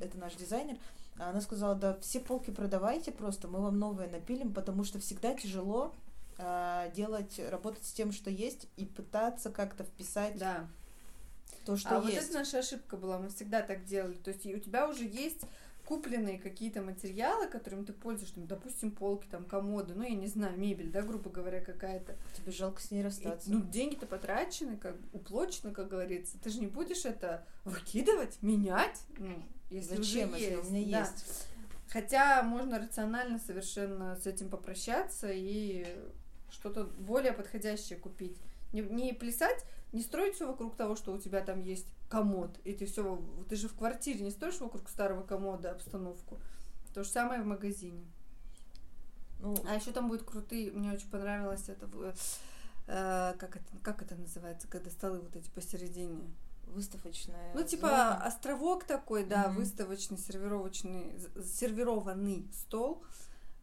это 0.00 0.16
наш 0.16 0.34
дизайнер, 0.36 0.78
а 1.18 1.30
она 1.30 1.42
сказала, 1.42 1.74
да, 1.74 1.98
все 2.00 2.18
полки 2.18 2.50
продавайте 2.50 3.12
просто, 3.12 3.46
мы 3.46 3.60
вам 3.60 3.78
новые 3.78 4.08
напилим, 4.08 4.54
потому 4.54 4.84
что 4.84 4.98
всегда 4.98 5.34
тяжело 5.34 5.94
делать, 6.94 7.40
работать 7.50 7.84
с 7.84 7.92
тем, 7.92 8.12
что 8.12 8.30
есть, 8.30 8.68
и 8.76 8.86
пытаться 8.86 9.50
как-то 9.50 9.84
вписать 9.84 10.38
да. 10.38 10.68
то, 11.64 11.76
что 11.76 11.98
а 11.98 12.02
есть. 12.02 12.14
вот 12.14 12.24
это 12.24 12.34
наша 12.34 12.58
ошибка 12.58 12.96
была, 12.96 13.18
мы 13.18 13.28
всегда 13.28 13.62
так 13.62 13.84
делали. 13.84 14.14
То 14.14 14.30
есть 14.30 14.44
у 14.46 14.58
тебя 14.58 14.88
уже 14.88 15.04
есть 15.04 15.42
купленные 15.84 16.38
какие-то 16.38 16.82
материалы, 16.82 17.46
которыми 17.46 17.84
ты 17.84 17.92
пользуешься, 17.92 18.40
ну, 18.40 18.46
допустим, 18.46 18.90
полки, 18.90 19.26
там, 19.30 19.44
комоды, 19.44 19.94
ну, 19.94 20.02
я 20.02 20.14
не 20.14 20.26
знаю, 20.26 20.58
мебель, 20.58 20.90
да, 20.90 21.02
грубо 21.02 21.30
говоря, 21.30 21.60
какая-то. 21.60 22.16
Тебе 22.36 22.52
жалко 22.52 22.80
с 22.80 22.90
ней 22.90 23.02
расстаться. 23.02 23.50
И, 23.50 23.52
ну, 23.52 23.60
деньги-то 23.60 24.06
потрачены, 24.06 24.76
как 24.76 24.96
уплочены, 25.12 25.72
как 25.72 25.88
говорится. 25.88 26.38
Ты 26.42 26.50
же 26.50 26.60
не 26.60 26.66
будешь 26.66 27.04
это 27.04 27.46
выкидывать, 27.64 28.40
менять, 28.42 29.00
ну, 29.18 29.42
если 29.70 29.96
Зачем, 29.96 30.30
уже 30.30 30.40
если 30.40 30.56
есть. 30.56 30.70
у 30.70 30.72
меня 30.72 30.98
да. 30.98 31.00
есть? 31.00 31.48
Хотя 31.88 32.42
можно 32.42 32.78
рационально 32.78 33.38
совершенно 33.38 34.16
с 34.16 34.26
этим 34.26 34.48
попрощаться 34.48 35.28
и 35.30 35.86
что-то 36.54 36.84
более 36.84 37.32
подходящее 37.32 37.98
купить. 37.98 38.36
Не, 38.72 38.80
не 38.82 39.12
плясать, 39.12 39.64
не 39.92 40.02
строить 40.02 40.34
все 40.34 40.46
вокруг 40.46 40.76
того, 40.76 40.96
что 40.96 41.12
у 41.12 41.18
тебя 41.18 41.40
там 41.42 41.60
есть 41.60 41.86
комод, 42.08 42.58
и 42.64 42.72
ты 42.72 42.86
все, 42.86 43.20
ты 43.48 43.56
же 43.56 43.68
в 43.68 43.74
квартире 43.76 44.24
не 44.24 44.30
строишь 44.30 44.60
вокруг 44.60 44.88
старого 44.88 45.22
комода 45.22 45.70
обстановку. 45.70 46.38
То 46.92 47.02
же 47.02 47.10
самое 47.10 47.42
в 47.42 47.46
магазине. 47.46 48.04
Ну, 49.40 49.56
а 49.66 49.74
еще 49.74 49.90
там 49.90 50.08
будет 50.08 50.22
крутые, 50.22 50.70
мне 50.70 50.92
очень 50.92 51.10
понравилось 51.10 51.68
это, 51.68 51.86
э, 52.86 53.34
как 53.38 53.56
это, 53.56 53.76
как 53.82 54.02
это 54.02 54.14
называется, 54.14 54.68
когда 54.68 54.90
столы 54.90 55.20
вот 55.20 55.34
эти 55.36 55.50
посередине. 55.50 56.30
Выставочная. 56.66 57.52
Ну, 57.54 57.62
типа 57.62 57.88
зона. 57.88 58.24
островок 58.24 58.84
такой, 58.84 59.24
да, 59.24 59.48
Мгм. 59.48 59.56
выставочный, 59.56 60.18
сервировочный, 60.18 61.12
сервированный 61.44 62.48
стол. 62.52 63.04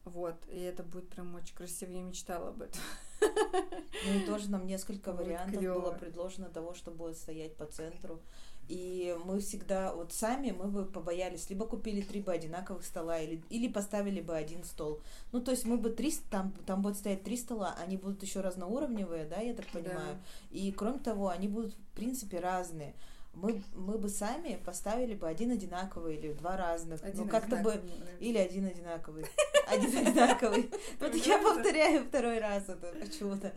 Вот, 0.06 0.36
и 0.48 0.60
это 0.60 0.84
будет 0.84 1.10
прям 1.10 1.36
очень 1.36 1.56
красиво. 1.56 1.92
Я 1.92 2.02
мечтала 2.02 2.50
об 2.50 2.62
этом. 2.62 2.82
Ну 4.04 4.20
и 4.20 4.26
тоже 4.26 4.50
нам 4.50 4.66
несколько 4.66 5.14
вариантов 5.14 5.60
клёво. 5.60 5.80
было 5.80 5.92
предложено 5.92 6.50
того, 6.50 6.74
что 6.74 6.90
будет 6.90 7.18
стоять 7.18 7.56
по 7.56 7.68
центру. 7.68 8.20
И 8.68 9.16
мы 9.26 9.40
всегда, 9.40 9.94
вот 9.94 10.14
сами 10.14 10.52
мы 10.52 10.68
бы 10.68 10.86
побоялись, 10.86 11.50
либо 11.50 11.68
купили 11.68 12.02
три 12.02 12.22
бы 12.22 12.32
одинаковых 12.32 12.86
стола, 12.86 13.20
или, 13.20 13.44
или 13.50 13.68
поставили 13.68 14.22
бы 14.22 14.36
один 14.36 14.64
стол. 14.64 15.02
Ну, 15.34 15.42
то 15.42 15.52
есть 15.52 15.66
мы 15.66 15.78
бы 15.78 15.90
три, 15.90 16.14
там, 16.30 16.54
там 16.66 16.82
будет 16.82 16.98
стоять 16.98 17.24
три 17.24 17.36
стола, 17.36 17.76
они 17.78 17.98
будут 17.98 18.24
еще 18.24 18.40
разноуровневые, 18.40 19.26
да, 19.26 19.42
я 19.42 19.54
так 19.54 19.68
понимаю. 19.68 20.18
И 20.52 20.72
кроме 20.72 21.00
того, 21.00 21.30
они 21.30 21.48
будут, 21.48 21.74
в 21.74 21.96
принципе, 21.96 22.40
разные. 22.40 22.96
Мы, 23.34 23.64
мы 23.74 23.98
бы 23.98 24.10
сами 24.10 24.62
поставили 24.66 25.16
бы 25.16 25.28
один 25.28 25.52
одинаковый 25.52 26.18
или 26.18 26.34
два 26.34 26.58
разных. 26.58 27.02
Один 27.04 27.24
ну, 27.24 27.30
как-то 27.30 27.56
бы... 27.58 27.72
нравится. 27.72 28.18
Или 28.20 28.38
один 28.38 28.66
одинаковый. 28.66 29.26
Один 29.68 30.06
одинаковый. 30.06 30.70
Вот 31.00 31.16
я 31.16 31.38
повторяю 31.40 32.06
второй 32.06 32.40
раз 32.40 32.68
это 32.68 32.94
почему-то. 33.00 33.54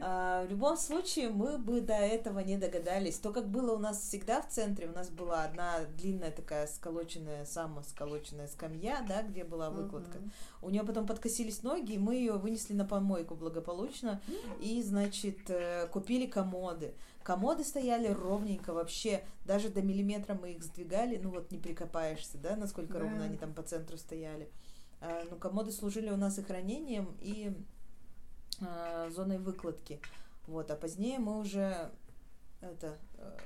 А, 0.00 0.44
В 0.46 0.50
любом 0.50 0.76
случае, 0.76 1.30
мы 1.30 1.58
бы 1.58 1.80
до 1.80 1.94
этого 1.94 2.38
не 2.38 2.56
догадались. 2.56 3.18
То, 3.18 3.32
как 3.32 3.48
было 3.48 3.74
у 3.74 3.78
нас 3.78 4.00
всегда 4.00 4.40
в 4.40 4.48
центре, 4.48 4.86
у 4.88 4.92
нас 4.92 5.10
была 5.10 5.42
одна 5.42 5.80
длинная 5.96 6.30
такая 6.30 6.68
сколоченная, 6.68 7.44
самосколоченная 7.44 8.46
скамья, 8.46 9.04
да, 9.08 9.22
где 9.22 9.42
была 9.42 9.70
выкладка. 9.70 10.18
У 10.62 10.70
нее 10.70 10.84
потом 10.84 11.06
подкосились 11.06 11.64
ноги, 11.64 11.94
и 11.94 11.98
мы 11.98 12.14
ее 12.14 12.34
вынесли 12.34 12.74
на 12.74 12.84
помойку 12.84 13.34
благополучно. 13.34 14.20
И, 14.60 14.80
значит, 14.82 15.38
э, 15.48 15.88
купили 15.88 16.26
комоды. 16.26 16.94
Комоды 17.28 17.62
стояли 17.62 18.08
ровненько 18.08 18.72
вообще, 18.72 19.22
даже 19.44 19.68
до 19.68 19.82
миллиметра 19.82 20.32
мы 20.32 20.52
их 20.52 20.64
сдвигали, 20.64 21.18
ну 21.18 21.28
вот 21.28 21.52
не 21.52 21.58
прикопаешься, 21.58 22.38
да, 22.38 22.56
насколько 22.56 22.94
Да. 22.94 23.00
ровно 23.00 23.24
они 23.24 23.36
там 23.36 23.52
по 23.52 23.62
центру 23.62 23.98
стояли. 23.98 24.50
А, 25.02 25.24
Ну, 25.30 25.36
комоды 25.36 25.70
служили 25.70 26.08
у 26.08 26.16
нас 26.16 26.38
и 26.38 26.42
хранением, 26.42 27.18
и 27.20 27.52
а, 28.62 29.10
зоной 29.10 29.36
выкладки. 29.36 30.00
Вот, 30.46 30.70
а 30.70 30.74
позднее 30.74 31.18
мы 31.18 31.38
уже 31.38 31.90
это 32.62 32.96
э, 33.18 33.36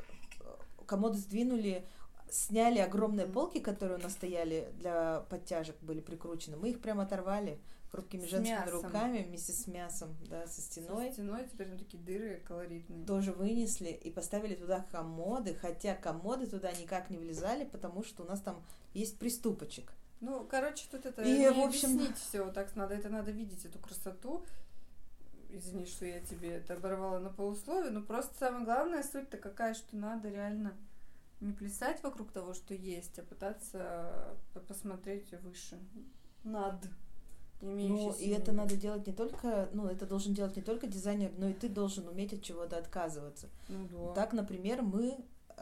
комоды 0.86 1.18
сдвинули, 1.18 1.84
сняли 2.30 2.78
огромные 2.78 3.26
полки, 3.26 3.58
которые 3.58 3.98
у 3.98 4.00
нас 4.00 4.12
стояли 4.12 4.72
для 4.78 5.26
подтяжек, 5.28 5.74
были 5.82 5.98
прикручены. 5.98 6.56
Мы 6.56 6.70
их 6.70 6.80
прям 6.80 7.00
оторвали 7.00 7.58
круткими 7.92 8.26
С 8.26 8.30
женскими 8.30 8.54
мясом. 8.54 8.82
руками 8.82 9.22
вместе 9.22 9.52
с 9.52 9.66
мясом, 9.66 10.16
да, 10.28 10.46
со 10.46 10.60
стеной 10.60 11.08
Со 11.08 11.12
стеной 11.12 11.46
теперь 11.46 11.68
там 11.68 11.78
такие 11.78 12.02
дыры 12.02 12.42
колоритные. 12.46 13.06
тоже 13.06 13.32
вынесли 13.32 13.90
и 13.90 14.10
поставили 14.10 14.54
туда 14.54 14.84
комоды, 14.90 15.54
хотя 15.54 15.94
комоды 15.94 16.46
туда 16.46 16.72
никак 16.72 17.10
не 17.10 17.18
влезали, 17.18 17.64
потому 17.64 18.02
что 18.02 18.24
у 18.24 18.26
нас 18.26 18.40
там 18.40 18.62
есть 18.94 19.18
приступочек. 19.18 19.92
Ну, 20.20 20.44
короче, 20.48 20.86
тут 20.90 21.04
это 21.04 21.22
И, 21.22 21.38
не 21.38 21.50
в 21.50 21.58
общем- 21.60 21.90
объяснить 21.94 22.16
все. 22.16 22.50
Так 22.50 22.74
надо, 22.76 22.94
это 22.94 23.08
надо 23.10 23.30
видеть 23.30 23.64
эту 23.66 23.78
красоту. 23.78 24.42
Извини, 25.50 25.84
что 25.84 26.06
я 26.06 26.20
тебе 26.20 26.48
это 26.52 26.74
оборвала 26.74 27.18
на 27.18 27.28
полусловие, 27.28 27.90
но 27.90 28.00
просто 28.00 28.34
самое 28.38 28.64
главное 28.64 29.02
суть-то 29.02 29.36
какая, 29.36 29.74
что 29.74 29.96
надо 29.96 30.30
реально 30.30 30.74
не 31.40 31.52
плясать 31.52 32.02
вокруг 32.02 32.32
того, 32.32 32.54
что 32.54 32.72
есть, 32.72 33.18
а 33.18 33.22
пытаться 33.22 34.34
по- 34.54 34.60
посмотреть 34.60 35.30
выше, 35.42 35.78
над 36.44 36.76
Ну, 37.62 38.12
и 38.14 38.28
это 38.30 38.50
надо 38.50 38.76
делать 38.76 39.06
не 39.06 39.12
только, 39.12 39.68
ну, 39.72 39.86
это 39.86 40.04
должен 40.04 40.34
делать 40.34 40.56
не 40.56 40.62
только 40.62 40.88
дизайнер, 40.88 41.30
но 41.38 41.48
и 41.48 41.52
ты 41.52 41.68
должен 41.68 42.08
уметь 42.08 42.32
от 42.32 42.42
чего-то 42.42 42.76
отказываться. 42.76 43.48
Ну 43.68 43.86
да. 44.08 44.14
Так, 44.14 44.32
например, 44.32 44.82
мы 44.82 45.16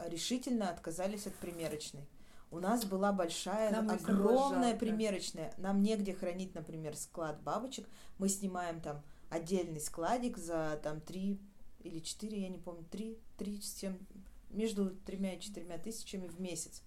решительно 0.07 0.69
отказались 0.69 1.27
от 1.27 1.35
примерочной. 1.35 2.07
У 2.49 2.59
нас 2.59 2.85
была 2.85 3.13
большая, 3.13 3.71
Нам 3.71 3.89
огромная 3.91 4.75
примерочная. 4.75 5.53
Нам 5.57 5.83
негде 5.83 6.13
хранить, 6.13 6.55
например, 6.55 6.97
склад 6.97 7.39
бабочек. 7.43 7.87
Мы 8.17 8.29
снимаем 8.29 8.81
там 8.81 9.01
отдельный 9.29 9.79
складик 9.79 10.37
за 10.37 10.79
там 10.83 10.99
три 11.01 11.39
или 11.83 11.99
четыре, 11.99 12.41
я 12.41 12.49
не 12.49 12.57
помню, 12.57 12.83
три, 12.91 13.17
три 13.37 13.61
с 13.61 13.75
чем, 13.75 13.97
между 14.49 14.89
тремя 14.89 15.35
и 15.35 15.39
четырьмя 15.39 15.77
тысячами 15.77 16.27
в 16.27 16.39
месяц. 16.41 16.81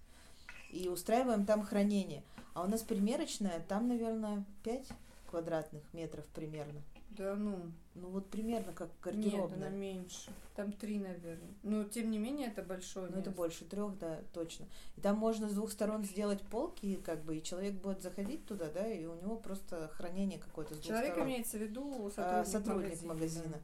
И 0.69 0.89
устраиваем 0.89 1.45
там 1.45 1.63
хранение. 1.63 2.23
А 2.53 2.63
у 2.63 2.67
нас 2.67 2.81
примерочная, 2.81 3.65
там, 3.67 3.87
наверное, 3.87 4.45
5 4.63 4.87
квадратных 5.35 5.83
метров 5.93 6.25
примерно. 6.27 6.81
Да 7.09 7.35
ну. 7.35 7.71
Ну 7.93 8.09
вот 8.09 8.29
примерно 8.29 8.71
как 8.73 8.87
Нет, 8.87 9.01
гардеробная. 9.01 9.57
она 9.67 9.69
меньше. 9.69 10.31
Там 10.55 10.71
три, 10.71 10.97
наверное. 10.99 11.53
Но 11.63 11.83
тем 11.83 12.09
не 12.09 12.17
менее 12.17 12.47
это 12.47 12.61
большое 12.61 13.09
Ну, 13.09 13.19
это 13.19 13.31
больше 13.31 13.65
трех, 13.65 13.97
да, 13.97 14.19
точно. 14.33 14.65
И 14.97 15.01
там 15.01 15.17
можно 15.17 15.49
с 15.49 15.53
двух 15.53 15.71
сторон 15.71 16.03
сделать 16.03 16.41
полки, 16.41 16.95
как 16.95 17.23
бы, 17.23 17.37
и 17.37 17.43
человек 17.43 17.75
будет 17.75 18.01
заходить 18.01 18.45
туда, 18.45 18.69
да, 18.69 18.87
и 18.87 19.05
у 19.05 19.15
него 19.15 19.35
просто 19.37 19.89
хранение 19.89 20.39
какое-то 20.39 20.73
с 20.73 20.77
двух 20.77 20.87
Человек 20.87 21.11
сторон. 21.11 21.27
имеется 21.29 21.57
в 21.57 21.61
виду 21.61 22.11
А, 22.17 22.43
сотрудник, 22.45 22.47
сотрудник 22.47 23.01
магазина. 23.03 23.43
магазина. 23.43 23.61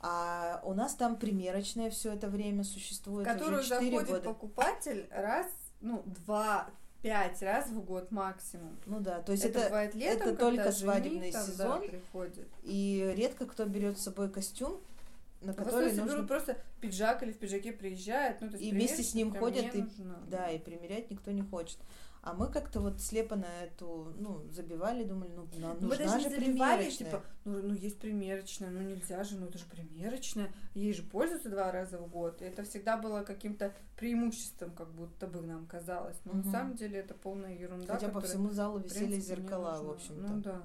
А 0.00 0.60
у 0.64 0.74
нас 0.74 0.94
там 0.94 1.16
примерочная 1.16 1.88
все 1.90 2.12
это 2.12 2.28
время 2.28 2.62
В 2.62 2.66
существует 2.66 3.26
которую 3.26 3.60
уже 3.60 3.70
4 3.70 3.90
заходит 3.90 4.08
года. 4.10 4.22
покупатель 4.22 5.06
раз, 5.10 5.46
ну, 5.80 6.02
два, 6.06 6.68
пять 7.04 7.42
раз 7.42 7.68
в 7.68 7.84
год 7.84 8.10
максимум. 8.10 8.78
Ну 8.86 8.98
да, 8.98 9.20
то 9.20 9.32
есть 9.32 9.44
это, 9.44 9.58
это, 9.58 9.68
бывает 9.68 9.94
летом, 9.94 10.28
это 10.28 10.36
только 10.38 10.72
свадебный 10.72 11.30
там, 11.30 11.44
да, 11.46 11.52
сезон. 11.52 11.80
приходит. 11.86 12.48
и 12.62 13.12
редко 13.14 13.44
кто 13.44 13.66
берет 13.66 13.98
с 13.98 14.04
собой 14.04 14.30
костюм 14.30 14.80
на 15.42 15.52
В 15.52 15.56
который 15.56 15.92
нужно... 15.92 16.12
берут 16.14 16.28
просто 16.28 16.56
пиджак 16.80 17.22
или 17.22 17.32
в 17.32 17.36
пиджаке 17.36 17.72
приезжает, 17.72 18.40
ну, 18.40 18.48
то 18.48 18.56
есть 18.56 18.66
И 18.66 18.70
вместе 18.70 19.02
с 19.02 19.12
ним 19.12 19.34
ходят, 19.36 19.74
и- 19.74 19.82
нужна. 19.82 20.18
Да, 20.28 20.50
и 20.50 20.58
примерять 20.58 21.10
никто 21.10 21.30
не 21.30 21.42
хочет. 21.42 21.76
А 22.26 22.32
мы 22.32 22.48
как-то 22.50 22.80
вот 22.80 23.02
слепо 23.02 23.36
на 23.36 23.64
эту, 23.64 24.14
ну, 24.18 24.42
забивали, 24.50 25.04
думали, 25.04 25.30
ну, 25.36 25.46
нам 25.60 25.76
Ну, 25.78 25.88
мы 25.88 25.96
нужна 25.98 26.06
даже 26.06 26.30
же 26.30 26.30
забивали, 26.30 26.54
примерочная. 26.78 26.90
типа, 27.10 27.22
ну, 27.44 27.62
ну, 27.62 27.74
есть 27.74 27.98
примерочная, 27.98 28.70
ну 28.70 28.80
нельзя 28.80 29.22
же, 29.24 29.36
ну 29.36 29.46
это 29.46 29.58
же 29.58 29.66
примерочная, 29.66 30.50
ей 30.72 30.94
же 30.94 31.02
пользуются 31.02 31.50
два 31.50 31.70
раза 31.70 31.98
в 31.98 32.08
год. 32.08 32.40
И 32.40 32.46
это 32.46 32.62
всегда 32.64 32.96
было 32.96 33.24
каким-то 33.24 33.74
преимуществом, 33.98 34.70
как 34.70 34.88
будто 34.92 35.26
бы 35.26 35.42
нам 35.42 35.66
казалось. 35.66 36.16
Но 36.24 36.32
Мгм. 36.32 36.46
на 36.46 36.50
самом 36.50 36.76
деле 36.76 37.00
это 37.00 37.12
полная 37.12 37.54
ерунда. 37.54 37.92
Хотя 37.92 38.08
по 38.08 38.22
всему 38.22 38.48
залу 38.52 38.78
висели 38.78 39.08
принципе, 39.08 39.36
зеркала, 39.36 39.82
в 39.82 39.90
общем-то. 39.90 40.22
Ну 40.26 40.40
да. 40.40 40.62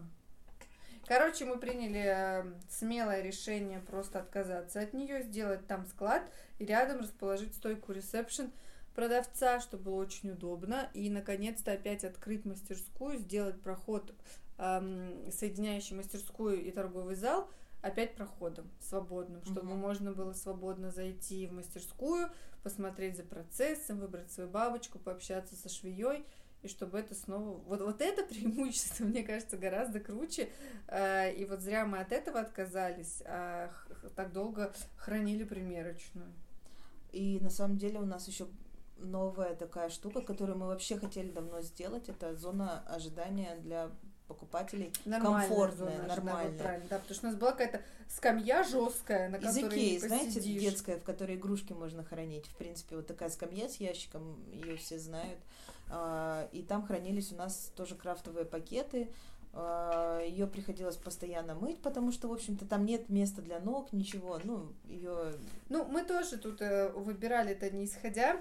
Короче, 1.07 1.43
мы 1.43 1.57
приняли 1.57 2.03
э, 2.05 2.45
смелое 2.69 3.21
решение 3.21 3.79
просто 3.79 4.19
отказаться 4.19 4.79
от 4.79 4.93
нее, 4.93 5.23
сделать 5.23 5.65
там 5.67 5.85
склад 5.87 6.23
и 6.59 6.65
рядом 6.65 6.99
расположить 6.99 7.53
стойку 7.55 7.91
ресепшн 7.91 8.51
продавца, 8.95 9.59
что 9.59 9.77
было 9.77 9.95
очень 9.95 10.31
удобно. 10.31 10.89
И, 10.93 11.09
наконец-то, 11.09 11.71
опять 11.73 12.03
открыть 12.03 12.45
мастерскую, 12.45 13.17
сделать 13.17 13.59
проход, 13.61 14.13
эм, 14.57 15.31
соединяющий 15.31 15.95
мастерскую 15.95 16.61
и 16.63 16.71
торговый 16.71 17.15
зал, 17.15 17.49
опять 17.81 18.15
проходом 18.15 18.69
свободным, 18.81 19.43
чтобы 19.45 19.69
Мгм. 19.69 19.79
можно 19.79 20.11
было 20.11 20.33
свободно 20.33 20.91
зайти 20.91 21.47
в 21.47 21.53
мастерскую, 21.53 22.29
посмотреть 22.61 23.15
за 23.15 23.23
процессом, 23.23 23.99
выбрать 23.99 24.31
свою 24.31 24.49
бабочку, 24.49 24.99
пообщаться 24.99 25.55
со 25.55 25.69
швеей, 25.69 26.25
и 26.61 26.67
чтобы 26.67 26.99
это 26.99 27.15
снова... 27.15 27.57
Вот, 27.59 27.79
вот 27.79 28.01
это 28.01 28.23
преимущество, 28.29 29.05
мне 29.05 29.23
кажется, 29.23 29.55
гораздо 29.55 30.01
круче. 30.01 30.49
Э, 30.87 31.33
И 31.33 31.45
вот 31.45 31.61
зря 31.61 31.85
мы 31.85 31.99
от 31.99 32.11
этого 32.11 32.41
отказались, 32.41 33.23
а 33.25 33.71
так 34.17 34.33
долго 34.33 34.73
хранили 34.97 35.45
примерочную. 35.45 36.33
И 37.13 37.39
на 37.39 37.49
самом 37.49 37.77
деле 37.77 37.99
у 37.99 38.05
нас 38.05 38.27
еще 38.27 38.45
новая 39.01 39.55
такая 39.55 39.89
штука, 39.89 40.21
которую 40.21 40.57
мы 40.57 40.67
вообще 40.67 40.97
хотели 40.97 41.31
давно 41.31 41.61
сделать, 41.61 42.09
это 42.09 42.35
зона 42.35 42.83
ожидания 42.87 43.57
для 43.59 43.91
покупателей. 44.27 44.93
Нормальная 45.05 45.47
Комфортная, 45.47 45.97
зона 45.97 46.07
нормальная. 46.07 46.59
правильно, 46.59 46.87
да, 46.89 46.99
потому 46.99 47.15
что 47.15 47.27
у 47.27 47.29
нас 47.31 47.39
была 47.39 47.51
какая-то 47.51 47.81
скамья 48.07 48.63
жесткая, 48.63 49.29
на 49.29 49.37
Из 49.37 49.55
которой 49.55 49.69
Икеи, 49.69 49.91
не 49.93 49.99
знаете, 49.99 50.39
детская, 50.39 50.97
в 50.97 51.03
которой 51.03 51.35
игрушки 51.35 51.73
можно 51.73 52.03
хранить. 52.03 52.45
В 52.45 52.55
принципе, 52.55 52.95
вот 52.95 53.07
такая 53.07 53.29
скамья 53.29 53.67
с 53.67 53.77
ящиком, 53.77 54.37
ее 54.51 54.77
все 54.77 54.99
знают. 54.99 55.39
А, 55.89 56.47
И 56.51 56.61
там 56.61 56.85
хранились 56.85 57.31
у 57.31 57.35
нас 57.35 57.71
тоже 57.75 57.95
крафтовые 57.95 58.45
пакеты. 58.45 59.09
Ее 59.55 60.45
приходилось 60.45 60.95
постоянно 60.95 61.55
мыть, 61.55 61.81
потому 61.81 62.11
что, 62.11 62.27
в 62.27 62.33
общем-то, 62.33 62.67
там 62.67 62.85
нет 62.85 63.09
места 63.09 63.41
для 63.41 63.59
ног, 63.59 63.91
ничего. 63.91 64.39
Ну, 64.43 64.71
ее 64.85 65.33
Ну, 65.69 65.85
мы 65.85 66.03
тоже 66.03 66.37
тут 66.37 66.61
э, 66.61 66.89
выбирали 66.89 67.53
это 67.53 67.71
не 67.71 67.85
исходя 67.85 68.39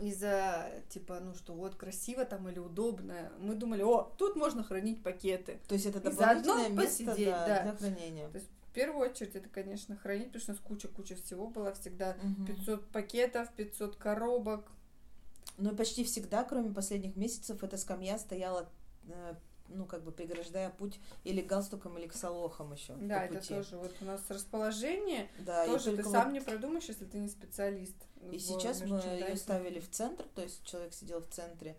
из-за, 0.00 0.70
типа, 0.88 1.20
ну 1.20 1.34
что, 1.34 1.54
вот 1.54 1.74
красиво 1.74 2.24
там 2.24 2.48
или 2.48 2.58
удобно. 2.58 3.32
Мы 3.38 3.54
думали, 3.54 3.82
о, 3.82 4.12
тут 4.18 4.36
можно 4.36 4.62
хранить 4.62 5.02
пакеты. 5.02 5.60
То 5.66 5.74
есть 5.74 5.86
это 5.86 6.00
дополнительное 6.00 6.68
место 6.68 7.04
посидеть, 7.06 7.30
да, 7.30 7.46
да. 7.46 7.62
для 7.62 7.72
хранения. 7.76 8.28
То 8.28 8.38
есть, 8.38 8.50
в 8.70 8.72
первую 8.74 9.10
очередь, 9.10 9.34
это, 9.34 9.48
конечно, 9.48 9.96
хранить, 9.96 10.26
потому 10.26 10.42
что 10.42 10.52
у 10.52 10.54
нас 10.54 10.64
куча-куча 10.64 11.16
всего 11.16 11.48
была 11.48 11.72
всегда. 11.72 12.16
Мгм. 12.22 12.46
500 12.46 12.88
пакетов, 12.88 13.50
500 13.54 13.96
коробок. 13.96 14.70
Ну 15.56 15.72
и 15.72 15.76
почти 15.76 16.04
всегда, 16.04 16.44
кроме 16.44 16.72
последних 16.72 17.16
месяцев, 17.16 17.64
эта 17.64 17.76
скамья 17.76 18.18
стояла, 18.18 18.68
э, 19.08 19.34
ну, 19.68 19.86
как 19.86 20.02
бы 20.02 20.12
преграждая 20.12 20.70
путь 20.70 20.98
или 21.24 21.40
к 21.40 21.46
галстукам, 21.46 21.98
или 21.98 22.06
к 22.06 22.14
солохам 22.14 22.72
еще. 22.72 22.94
Да, 22.94 23.24
это 23.24 23.38
пути. 23.38 23.54
тоже. 23.54 23.76
Вот 23.76 23.94
у 24.00 24.04
нас 24.04 24.22
расположение 24.28 25.28
Да, 25.38 25.66
тоже 25.66 25.96
ты 25.96 26.04
сам 26.04 26.26
вот- 26.26 26.32
не 26.32 26.40
продумаешь, 26.40 26.84
если 26.84 27.04
ты 27.04 27.18
не 27.18 27.28
специалист. 27.28 27.96
И 28.32 28.38
сейчас 28.38 28.82
мы 28.82 28.98
ее 28.98 29.36
ставили 29.36 29.80
в 29.80 29.90
центр, 29.90 30.24
то 30.34 30.42
есть 30.42 30.64
человек 30.64 30.92
сидел 30.92 31.20
в 31.20 31.28
центре 31.28 31.76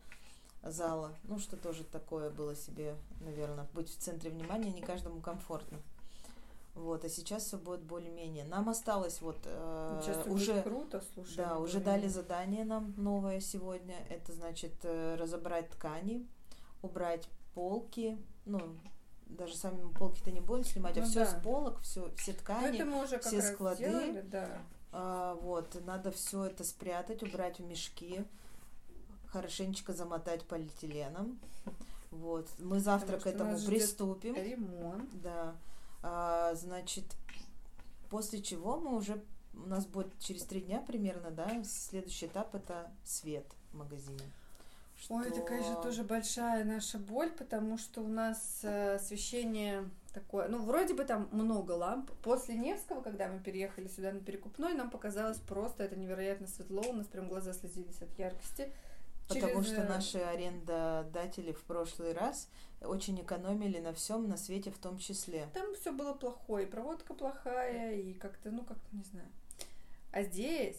зала, 0.63 1.15
ну, 1.23 1.39
что 1.39 1.57
тоже 1.57 1.83
такое 1.83 2.29
было 2.29 2.55
себе, 2.55 2.95
наверное, 3.21 3.67
быть 3.73 3.89
в 3.89 3.97
центре 3.97 4.29
внимания 4.29 4.71
не 4.71 4.81
каждому 4.81 5.21
комфортно. 5.21 5.79
Вот, 6.75 7.03
а 7.03 7.09
сейчас 7.09 7.43
все 7.43 7.57
будет 7.57 7.81
более-менее. 7.81 8.45
Нам 8.45 8.69
осталось 8.69 9.21
вот 9.21 9.37
э, 9.43 10.01
Сейчас 10.01 10.25
уже... 10.27 10.61
круто, 10.61 11.03
слушай. 11.13 11.35
Да, 11.35 11.57
уже 11.57 11.79
дали 11.79 12.07
задание 12.07 12.63
нам 12.63 12.93
новое 12.95 13.41
сегодня. 13.41 13.95
Это 14.09 14.31
значит 14.33 14.71
э, 14.83 15.15
разобрать 15.15 15.69
ткани, 15.69 16.25
убрать 16.81 17.27
полки. 17.53 18.17
Ну, 18.45 18.77
даже 19.27 19.55
сами 19.55 19.91
полки-то 19.93 20.31
не 20.31 20.41
будем 20.41 20.63
снимать, 20.63 20.97
а 20.97 21.01
Ну 21.01 21.07
все 21.07 21.19
да. 21.19 21.25
с 21.27 21.43
полок, 21.43 21.79
все, 21.81 22.11
все 22.15 22.31
Ну, 22.31 22.37
ткани. 22.39 22.75
это 22.77 22.85
мы 22.85 23.03
уже 23.03 23.17
как 23.17 23.25
все 23.25 23.37
раз 23.37 23.51
склады. 23.53 23.83
сделали, 23.87 24.21
да. 24.21 24.61
А, 24.91 25.35
вот, 25.35 25.77
надо 25.85 26.11
все 26.11 26.45
это 26.45 26.63
спрятать, 26.63 27.21
убрать 27.21 27.59
в 27.59 27.63
мешки, 27.63 28.23
хорошенечко 29.27 29.93
замотать 29.93 30.43
полиэтиленом. 30.45 31.39
Вот, 32.11 32.47
мы 32.57 32.79
завтра 32.79 33.17
Потому 33.17 33.21
к 33.23 33.27
этому 33.55 33.65
приступим. 33.67 34.35
Ремонт. 34.35 35.21
Да. 35.21 35.55
А, 36.01 36.55
значит, 36.55 37.05
после 38.09 38.41
чего 38.41 38.79
мы 38.79 38.95
уже 38.95 39.23
у 39.53 39.67
нас 39.67 39.85
будет 39.85 40.17
через 40.19 40.43
три 40.43 40.61
дня 40.61 40.81
примерно, 40.81 41.29
да, 41.29 41.63
следующий 41.63 42.25
этап 42.27 42.55
это 42.55 42.91
свет 43.03 43.45
в 43.71 43.77
магазине. 43.77 44.23
Ой, 45.07 45.27
это, 45.27 45.37
Что- 45.37 45.45
конечно, 45.45 45.75
тоже 45.75 46.03
большая 46.03 46.63
наша 46.65 46.97
боль, 46.97 47.31
потому 47.31 47.77
что 47.77 48.01
у 48.01 48.07
нас 48.07 48.59
э, 48.63 48.95
освещение 48.95 49.89
такое, 50.13 50.47
ну, 50.47 50.59
вроде 50.59 50.93
бы 50.93 51.05
там 51.05 51.29
много 51.31 51.71
ламп. 51.71 52.11
После 52.21 52.55
Невского, 52.55 53.01
когда 53.01 53.27
мы 53.27 53.39
переехали 53.39 53.87
сюда 53.87 54.11
на 54.11 54.19
Перекупной, 54.19 54.73
нам 54.73 54.89
показалось 54.89 55.37
просто 55.37 55.83
это 55.83 55.95
невероятно 55.95 56.47
светло, 56.47 56.83
у 56.89 56.93
нас 56.93 57.07
прям 57.07 57.27
глаза 57.27 57.53
слезились 57.53 58.01
от 58.01 58.17
яркости. 58.17 58.71
Потому 59.27 59.63
Через, 59.63 59.67
что 59.67 59.81
э, 59.81 59.87
наши 59.87 60.17
арендодатели 60.17 61.51
в 61.51 61.61
прошлый 61.63 62.13
раз 62.13 62.49
очень 62.81 63.21
экономили 63.21 63.79
на 63.79 63.93
всем, 63.93 64.27
на 64.27 64.37
свете 64.37 64.71
в 64.71 64.79
том 64.79 64.97
числе. 64.97 65.47
Там 65.53 65.75
все 65.75 65.91
было 65.91 66.13
плохое, 66.13 66.65
проводка 66.65 67.13
плохая, 67.13 67.93
и 67.95 68.13
как-то, 68.13 68.49
ну, 68.49 68.63
как-то, 68.63 68.95
не 68.95 69.03
знаю. 69.03 69.27
А 70.11 70.23
здесь... 70.23 70.77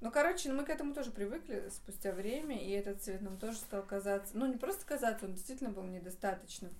Ну, 0.00 0.10
короче, 0.10 0.48
ну, 0.48 0.56
мы 0.56 0.64
к 0.64 0.70
этому 0.70 0.94
тоже 0.94 1.10
привыкли 1.10 1.68
спустя 1.70 2.12
время, 2.12 2.58
и 2.58 2.70
этот 2.70 3.02
цвет 3.02 3.20
нам 3.20 3.36
тоже 3.38 3.58
стал 3.58 3.82
казаться... 3.82 4.36
Ну, 4.36 4.46
не 4.46 4.56
просто 4.56 4.86
казаться, 4.86 5.26
он 5.26 5.34
действительно 5.34 5.70
был 5.70 5.82
недостаточным. 5.84 6.72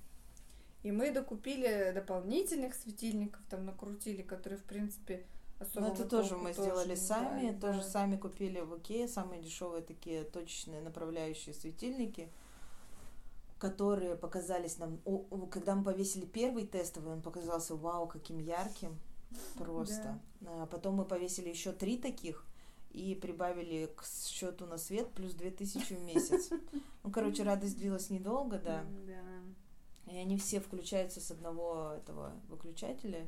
И 0.83 0.91
мы 0.91 1.11
докупили 1.11 1.93
дополнительных 1.95 2.75
светильников, 2.75 3.43
там 3.51 3.67
накрутили, 3.67 4.23
которые, 4.23 4.59
в 4.59 4.65
принципе, 4.65 5.27
особо 5.59 5.89
Ну, 5.89 5.93
это 5.93 6.09
тоже 6.09 6.39
мы 6.39 6.55
сделали 6.55 6.91
не 6.91 6.97
сами, 6.97 7.49
дали, 7.49 7.61
тоже 7.61 7.81
да. 7.81 7.85
сами 7.85 8.17
купили 8.17 8.61
в 8.61 8.79
Икее 8.79 9.07
самые 9.07 9.43
дешевые 9.43 9.83
такие 9.83 10.25
точечные 10.25 10.81
направляющие 10.81 11.55
светильники, 11.55 12.31
которые 13.59 14.17
показались 14.17 14.79
нам, 14.79 14.99
когда 15.51 15.75
мы 15.75 15.85
повесили 15.85 16.25
первый 16.25 16.67
тестовый, 16.67 17.13
он 17.13 17.21
показался 17.21 17.77
вау, 17.77 18.09
каким 18.09 18.39
ярким, 18.39 18.99
просто. 19.59 20.19
А 20.47 20.65
потом 20.65 20.95
мы 20.95 21.05
повесили 21.05 21.51
еще 21.51 21.73
три 21.73 21.99
таких 21.99 22.47
и 22.91 23.15
прибавили 23.15 23.87
к 23.97 24.05
счету 24.05 24.67
на 24.67 24.77
свет 24.77 25.11
плюс 25.13 25.35
2000 25.35 25.95
в 25.95 26.03
месяц. 26.03 26.51
Ну, 27.03 27.11
короче, 27.11 27.45
радость 27.45 27.79
длилась 27.79 28.11
недолго, 28.11 28.59
да. 28.59 28.85
Да. 29.07 30.13
И 30.13 30.17
они 30.17 30.37
все 30.37 30.61
включаются 30.61 31.21
с 31.21 31.31
одного 31.31 31.95
этого 31.97 32.33
выключателя. 32.49 33.27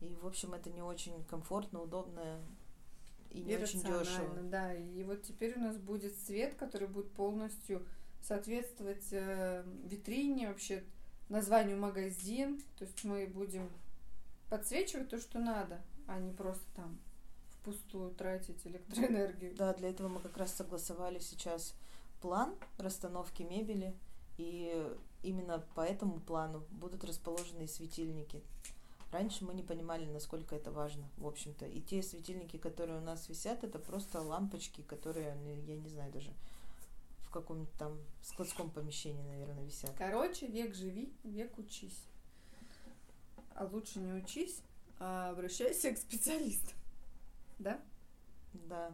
И, 0.00 0.14
в 0.22 0.26
общем, 0.26 0.54
это 0.54 0.70
не 0.70 0.82
очень 0.82 1.24
комфортно, 1.24 1.82
удобно 1.82 2.40
и 3.30 3.40
не 3.40 3.54
И 3.54 3.56
очень 3.56 3.82
дешево. 3.82 4.42
Да, 4.42 4.74
и 4.74 5.02
вот 5.02 5.22
теперь 5.22 5.56
у 5.56 5.60
нас 5.60 5.76
будет 5.76 6.16
свет, 6.18 6.54
который 6.54 6.88
будет 6.88 7.10
полностью 7.12 7.84
соответствовать 8.22 9.06
э, 9.12 9.64
витрине, 9.84 10.48
вообще 10.48 10.84
названию 11.28 11.78
магазин. 11.78 12.62
То 12.78 12.84
есть 12.84 13.02
мы 13.04 13.26
будем 13.26 13.68
подсвечивать 14.50 15.08
то, 15.08 15.18
что 15.18 15.38
надо, 15.38 15.80
а 16.06 16.18
не 16.20 16.32
просто 16.32 16.64
там 16.74 16.98
впустую 17.68 18.14
тратить 18.14 18.66
электроэнергию. 18.66 19.54
Да, 19.56 19.74
для 19.74 19.90
этого 19.90 20.08
мы 20.08 20.20
как 20.20 20.36
раз 20.36 20.54
согласовали 20.54 21.18
сейчас 21.18 21.74
план 22.20 22.54
расстановки 22.78 23.42
мебели. 23.42 23.94
И 24.38 24.86
именно 25.22 25.64
по 25.74 25.80
этому 25.80 26.20
плану 26.20 26.64
будут 26.70 27.04
расположены 27.04 27.66
светильники. 27.66 28.42
Раньше 29.10 29.44
мы 29.44 29.54
не 29.54 29.62
понимали, 29.62 30.06
насколько 30.06 30.54
это 30.54 30.70
важно, 30.70 31.08
в 31.16 31.26
общем-то. 31.26 31.66
И 31.66 31.80
те 31.80 32.02
светильники, 32.02 32.56
которые 32.56 33.00
у 33.00 33.02
нас 33.02 33.28
висят, 33.28 33.64
это 33.64 33.78
просто 33.78 34.20
лампочки, 34.20 34.82
которые, 34.82 35.34
ну, 35.34 35.54
я 35.66 35.76
не 35.76 35.88
знаю 35.88 36.12
даже, 36.12 36.32
в 37.20 37.30
каком-то 37.30 37.70
там 37.78 37.98
складском 38.22 38.70
помещении, 38.70 39.22
наверное, 39.22 39.64
висят. 39.64 39.92
Короче, 39.98 40.46
век 40.46 40.74
живи, 40.74 41.12
век 41.24 41.58
учись. 41.58 42.04
А 43.54 43.64
лучше 43.64 43.98
не 43.98 44.12
учись, 44.12 44.60
а 45.00 45.30
обращайся 45.30 45.90
к 45.90 45.98
специалистам. 45.98 46.77
Да? 47.58 47.80
Да. 48.52 48.92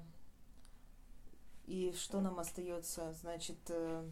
И 1.67 1.93
что 1.97 2.21
нам 2.21 2.39
остается? 2.39 3.13
Значит, 3.13 3.59
э, 3.69 4.05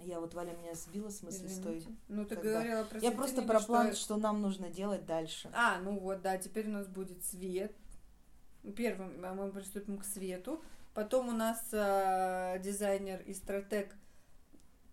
Я 0.00 0.18
вот 0.18 0.34
Валя 0.34 0.52
меня 0.56 0.74
сбила, 0.74 1.08
в 1.08 1.12
смысле, 1.12 1.48
стой. 1.48 1.86
Ну, 2.08 2.24
ты 2.24 2.34
когда- 2.34 2.50
говорила 2.54 2.82
про 2.84 2.98
Я 2.98 3.12
просто 3.12 3.42
про 3.42 3.58
что- 3.60 3.66
план, 3.68 3.94
что 3.94 4.16
нам 4.16 4.42
нужно 4.42 4.68
делать 4.68 5.06
дальше. 5.06 5.48
А, 5.54 5.78
ну 5.78 5.96
вот, 6.00 6.20
да, 6.20 6.36
теперь 6.36 6.66
у 6.68 6.72
нас 6.72 6.88
будет 6.88 7.22
свет. 7.24 7.72
Первым 8.76 9.24
а, 9.24 9.34
мы 9.34 9.52
приступим 9.52 9.98
к 9.98 10.04
свету. 10.04 10.60
Потом 10.94 11.28
у 11.28 11.32
нас 11.32 11.62
а, 11.72 12.58
дизайнер 12.58 13.20
и 13.22 13.32
стратег 13.34 13.94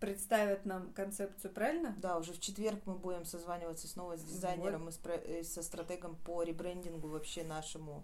представят 0.02 0.66
нам 0.66 0.92
концепцию, 0.92 1.52
правильно? 1.52 1.94
Да, 1.98 2.18
уже 2.18 2.32
в 2.32 2.40
четверг 2.40 2.80
мы 2.86 2.94
будем 2.96 3.24
созваниваться 3.24 3.86
снова 3.86 4.16
с 4.16 4.22
дизайнером 4.24 4.88
и 4.88 4.92
с 4.92 4.96
про- 4.96 5.14
э, 5.14 5.44
со 5.44 5.62
стратегом 5.62 6.16
по 6.26 6.42
ребрендингу 6.42 7.06
вообще 7.08 7.44
нашему 7.44 8.02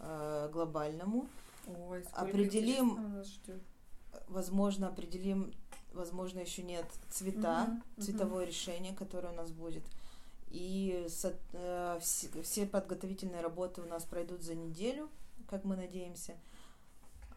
э, 0.00 0.48
глобальному. 0.52 1.26
Ой, 1.66 2.04
Определим- 2.12 3.12
нас 3.16 3.26
ждет. 3.28 3.60
Возможно, 4.28 4.88
определим, 4.88 5.52
возможно, 5.92 6.40
еще 6.40 6.62
нет 6.62 6.84
цвета, 7.10 7.64
мгм. 7.96 8.02
цветовое 8.02 8.44
решение, 8.46 8.94
которое 8.94 9.32
у 9.32 9.36
нас 9.36 9.50
будет. 9.50 9.82
И 10.50 11.06
со- 11.08 11.36
э, 11.52 11.98
все, 12.02 12.28
все 12.42 12.66
подготовительные 12.66 13.40
работы 13.40 13.80
у 13.82 13.86
нас 13.86 14.04
пройдут 14.04 14.42
за 14.42 14.54
неделю, 14.54 15.08
как 15.48 15.64
мы 15.64 15.76
надеемся. 15.76 16.34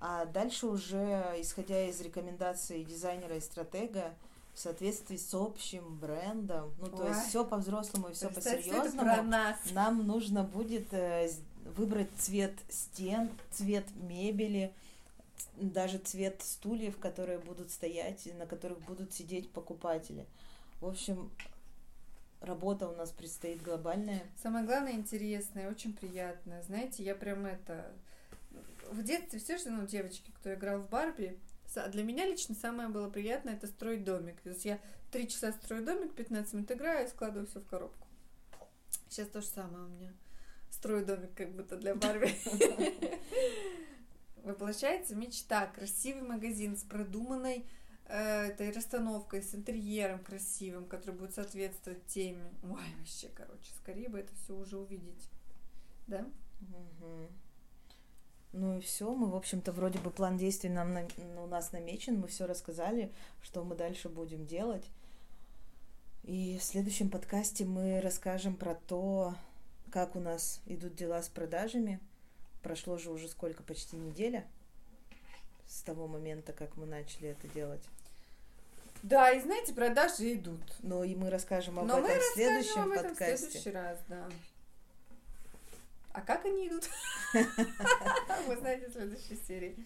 А 0.05 0.25
дальше 0.25 0.67
уже, 0.67 1.33
исходя 1.37 1.87
из 1.87 2.01
рекомендаций 2.01 2.83
дизайнера 2.83 3.37
и 3.37 3.39
стратега, 3.39 4.13
в 4.53 4.59
соответствии 4.59 5.15
с 5.15 5.33
общим 5.33 5.95
брендом, 5.95 6.73
ну 6.77 6.87
то 6.87 7.07
есть 7.07 7.21
Ой. 7.21 7.29
все 7.29 7.45
по-взрослому 7.45 8.09
и 8.09 8.13
все 8.13 8.27
по-серьезному, 8.29 9.09
нам 9.71 10.05
нужно 10.05 10.43
будет 10.43 10.93
э, 10.93 11.29
выбрать 11.77 12.09
цвет 12.17 12.51
стен, 12.67 13.29
цвет 13.51 13.85
мебели, 13.95 14.73
даже 15.55 15.99
цвет 15.99 16.41
стульев, 16.41 16.97
которые 16.97 17.39
будут 17.39 17.71
стоять, 17.71 18.27
на 18.37 18.45
которых 18.45 18.79
будут 18.81 19.13
сидеть 19.13 19.49
покупатели. 19.51 20.27
В 20.81 20.87
общем, 20.87 21.31
работа 22.41 22.89
у 22.89 22.95
нас 22.97 23.11
предстоит 23.11 23.61
глобальная. 23.61 24.23
Самое 24.41 24.65
главное, 24.65 24.91
интересное, 24.91 25.71
очень 25.71 25.93
приятное. 25.93 26.61
Знаете, 26.63 27.03
я 27.03 27.15
прям 27.15 27.45
это... 27.45 27.89
В 28.93 29.01
детстве 29.01 29.39
все 29.39 29.57
же, 29.57 29.71
ну, 29.71 29.87
девочки, 29.87 30.31
кто 30.39 30.53
играл 30.53 30.79
в 30.79 30.89
Барби, 30.89 31.39
для 31.89 32.03
меня 32.03 32.27
лично 32.27 32.53
самое 32.53 32.89
было 32.89 33.09
приятное 33.09 33.55
это 33.55 33.65
строить 33.65 34.03
домик. 34.03 34.39
То 34.41 34.49
есть 34.49 34.65
я 34.65 34.79
три 35.11 35.27
часа 35.27 35.51
строю 35.51 35.83
домик, 35.83 36.13
15 36.13 36.53
минут 36.53 36.71
играю 36.71 37.07
и 37.07 37.09
складываю 37.09 37.47
все 37.47 37.59
в 37.59 37.65
коробку. 37.65 38.07
Сейчас 39.09 39.29
то 39.29 39.41
же 39.41 39.47
самое 39.47 39.85
у 39.85 39.87
меня. 39.87 40.13
Строю 40.69 41.03
домик 41.03 41.33
как 41.33 41.51
будто 41.55 41.75
для 41.75 41.95
Барби. 41.95 42.35
Воплощается 44.43 45.15
мечта. 45.15 45.65
Красивый 45.65 46.21
магазин 46.21 46.77
с 46.77 46.83
продуманной 46.83 47.65
э, 48.05 48.49
этой 48.49 48.71
расстановкой, 48.71 49.41
с 49.41 49.55
интерьером 49.55 50.23
красивым, 50.23 50.85
который 50.85 51.15
будет 51.15 51.33
соответствовать 51.33 52.05
теме. 52.05 52.51
Ой, 52.61 52.83
вообще, 52.99 53.29
короче, 53.33 53.71
скорее 53.81 54.09
бы 54.09 54.19
это 54.19 54.35
все 54.35 54.55
уже 54.55 54.77
увидеть. 54.77 55.29
Да? 56.05 56.27
Мгм. 56.59 57.29
Ну 58.53 58.77
и 58.77 58.81
все, 58.81 59.11
мы, 59.13 59.29
в 59.29 59.35
общем-то, 59.35 59.71
вроде 59.71 59.97
бы 59.99 60.11
план 60.11 60.37
действий 60.37 60.69
нам 60.69 60.93
на- 60.93 61.07
у 61.43 61.47
нас 61.47 61.71
намечен, 61.71 62.19
мы 62.19 62.27
все 62.27 62.45
рассказали, 62.45 63.11
что 63.41 63.63
мы 63.63 63.75
дальше 63.75 64.09
будем 64.09 64.45
делать. 64.45 64.85
И 66.23 66.57
в 66.59 66.63
следующем 66.63 67.09
подкасте 67.09 67.65
мы 67.65 67.99
расскажем 67.99 68.55
про 68.55 68.75
то, 68.75 69.33
как 69.91 70.15
у 70.15 70.19
нас 70.19 70.61
идут 70.67 70.95
дела 70.95 71.21
с 71.21 71.29
продажами. 71.29 71.99
Прошло 72.61 72.97
же 72.97 73.11
уже 73.11 73.27
сколько, 73.27 73.63
почти 73.63 73.97
неделя 73.97 74.45
с 75.67 75.81
того 75.81 76.07
момента, 76.07 76.53
как 76.53 76.77
мы 76.77 76.85
начали 76.85 77.29
это 77.29 77.47
делать. 77.49 77.83
Да, 79.01 79.31
и 79.31 79.41
знаете, 79.41 79.73
продажи 79.73 80.35
идут. 80.35 80.61
Но 80.81 81.03
и 81.03 81.13
мы 81.15 81.29
расскажем 81.29 81.77
об 81.79 81.87
Но 81.87 81.97
мы 81.99 82.07
этом 82.07 82.11
в 82.21 82.23
расскажем 82.23 82.33
следующем 82.63 82.81
об 82.83 82.89
этом 82.91 83.05
в 83.05 83.09
подкасте. 83.09 83.37
следующий 83.49 83.71
раз, 83.71 83.97
да. 84.07 84.29
А 86.13 86.21
как 86.21 86.45
они 86.45 86.67
идут? 86.67 86.89
Вы 87.33 88.55
знаете 88.57 88.87
в 88.87 88.91
следующей 88.93 89.35
серии. 89.35 89.85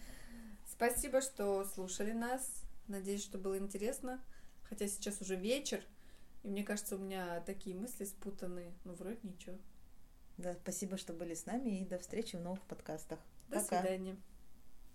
Спасибо, 0.66 1.20
что 1.20 1.64
слушали 1.64 2.12
нас. 2.12 2.64
Надеюсь, 2.86 3.24
что 3.24 3.38
было 3.38 3.58
интересно. 3.58 4.22
Хотя 4.68 4.86
сейчас 4.86 5.20
уже 5.22 5.34
вечер, 5.36 5.82
и 6.42 6.48
мне 6.48 6.62
кажется, 6.62 6.96
у 6.96 6.98
меня 6.98 7.40
такие 7.40 7.74
мысли 7.74 8.04
спутанные. 8.04 8.74
Ну, 8.84 8.92
вроде 8.94 9.18
ничего. 9.22 9.56
Да, 10.36 10.54
спасибо, 10.62 10.98
что 10.98 11.14
были 11.14 11.34
с 11.34 11.46
нами, 11.46 11.80
и 11.80 11.84
до 11.86 11.98
встречи 11.98 12.36
в 12.36 12.40
новых 12.40 12.62
подкастах. 12.66 13.18
До 13.48 13.60
Пока. 13.60 13.80
свидания. 13.80 14.16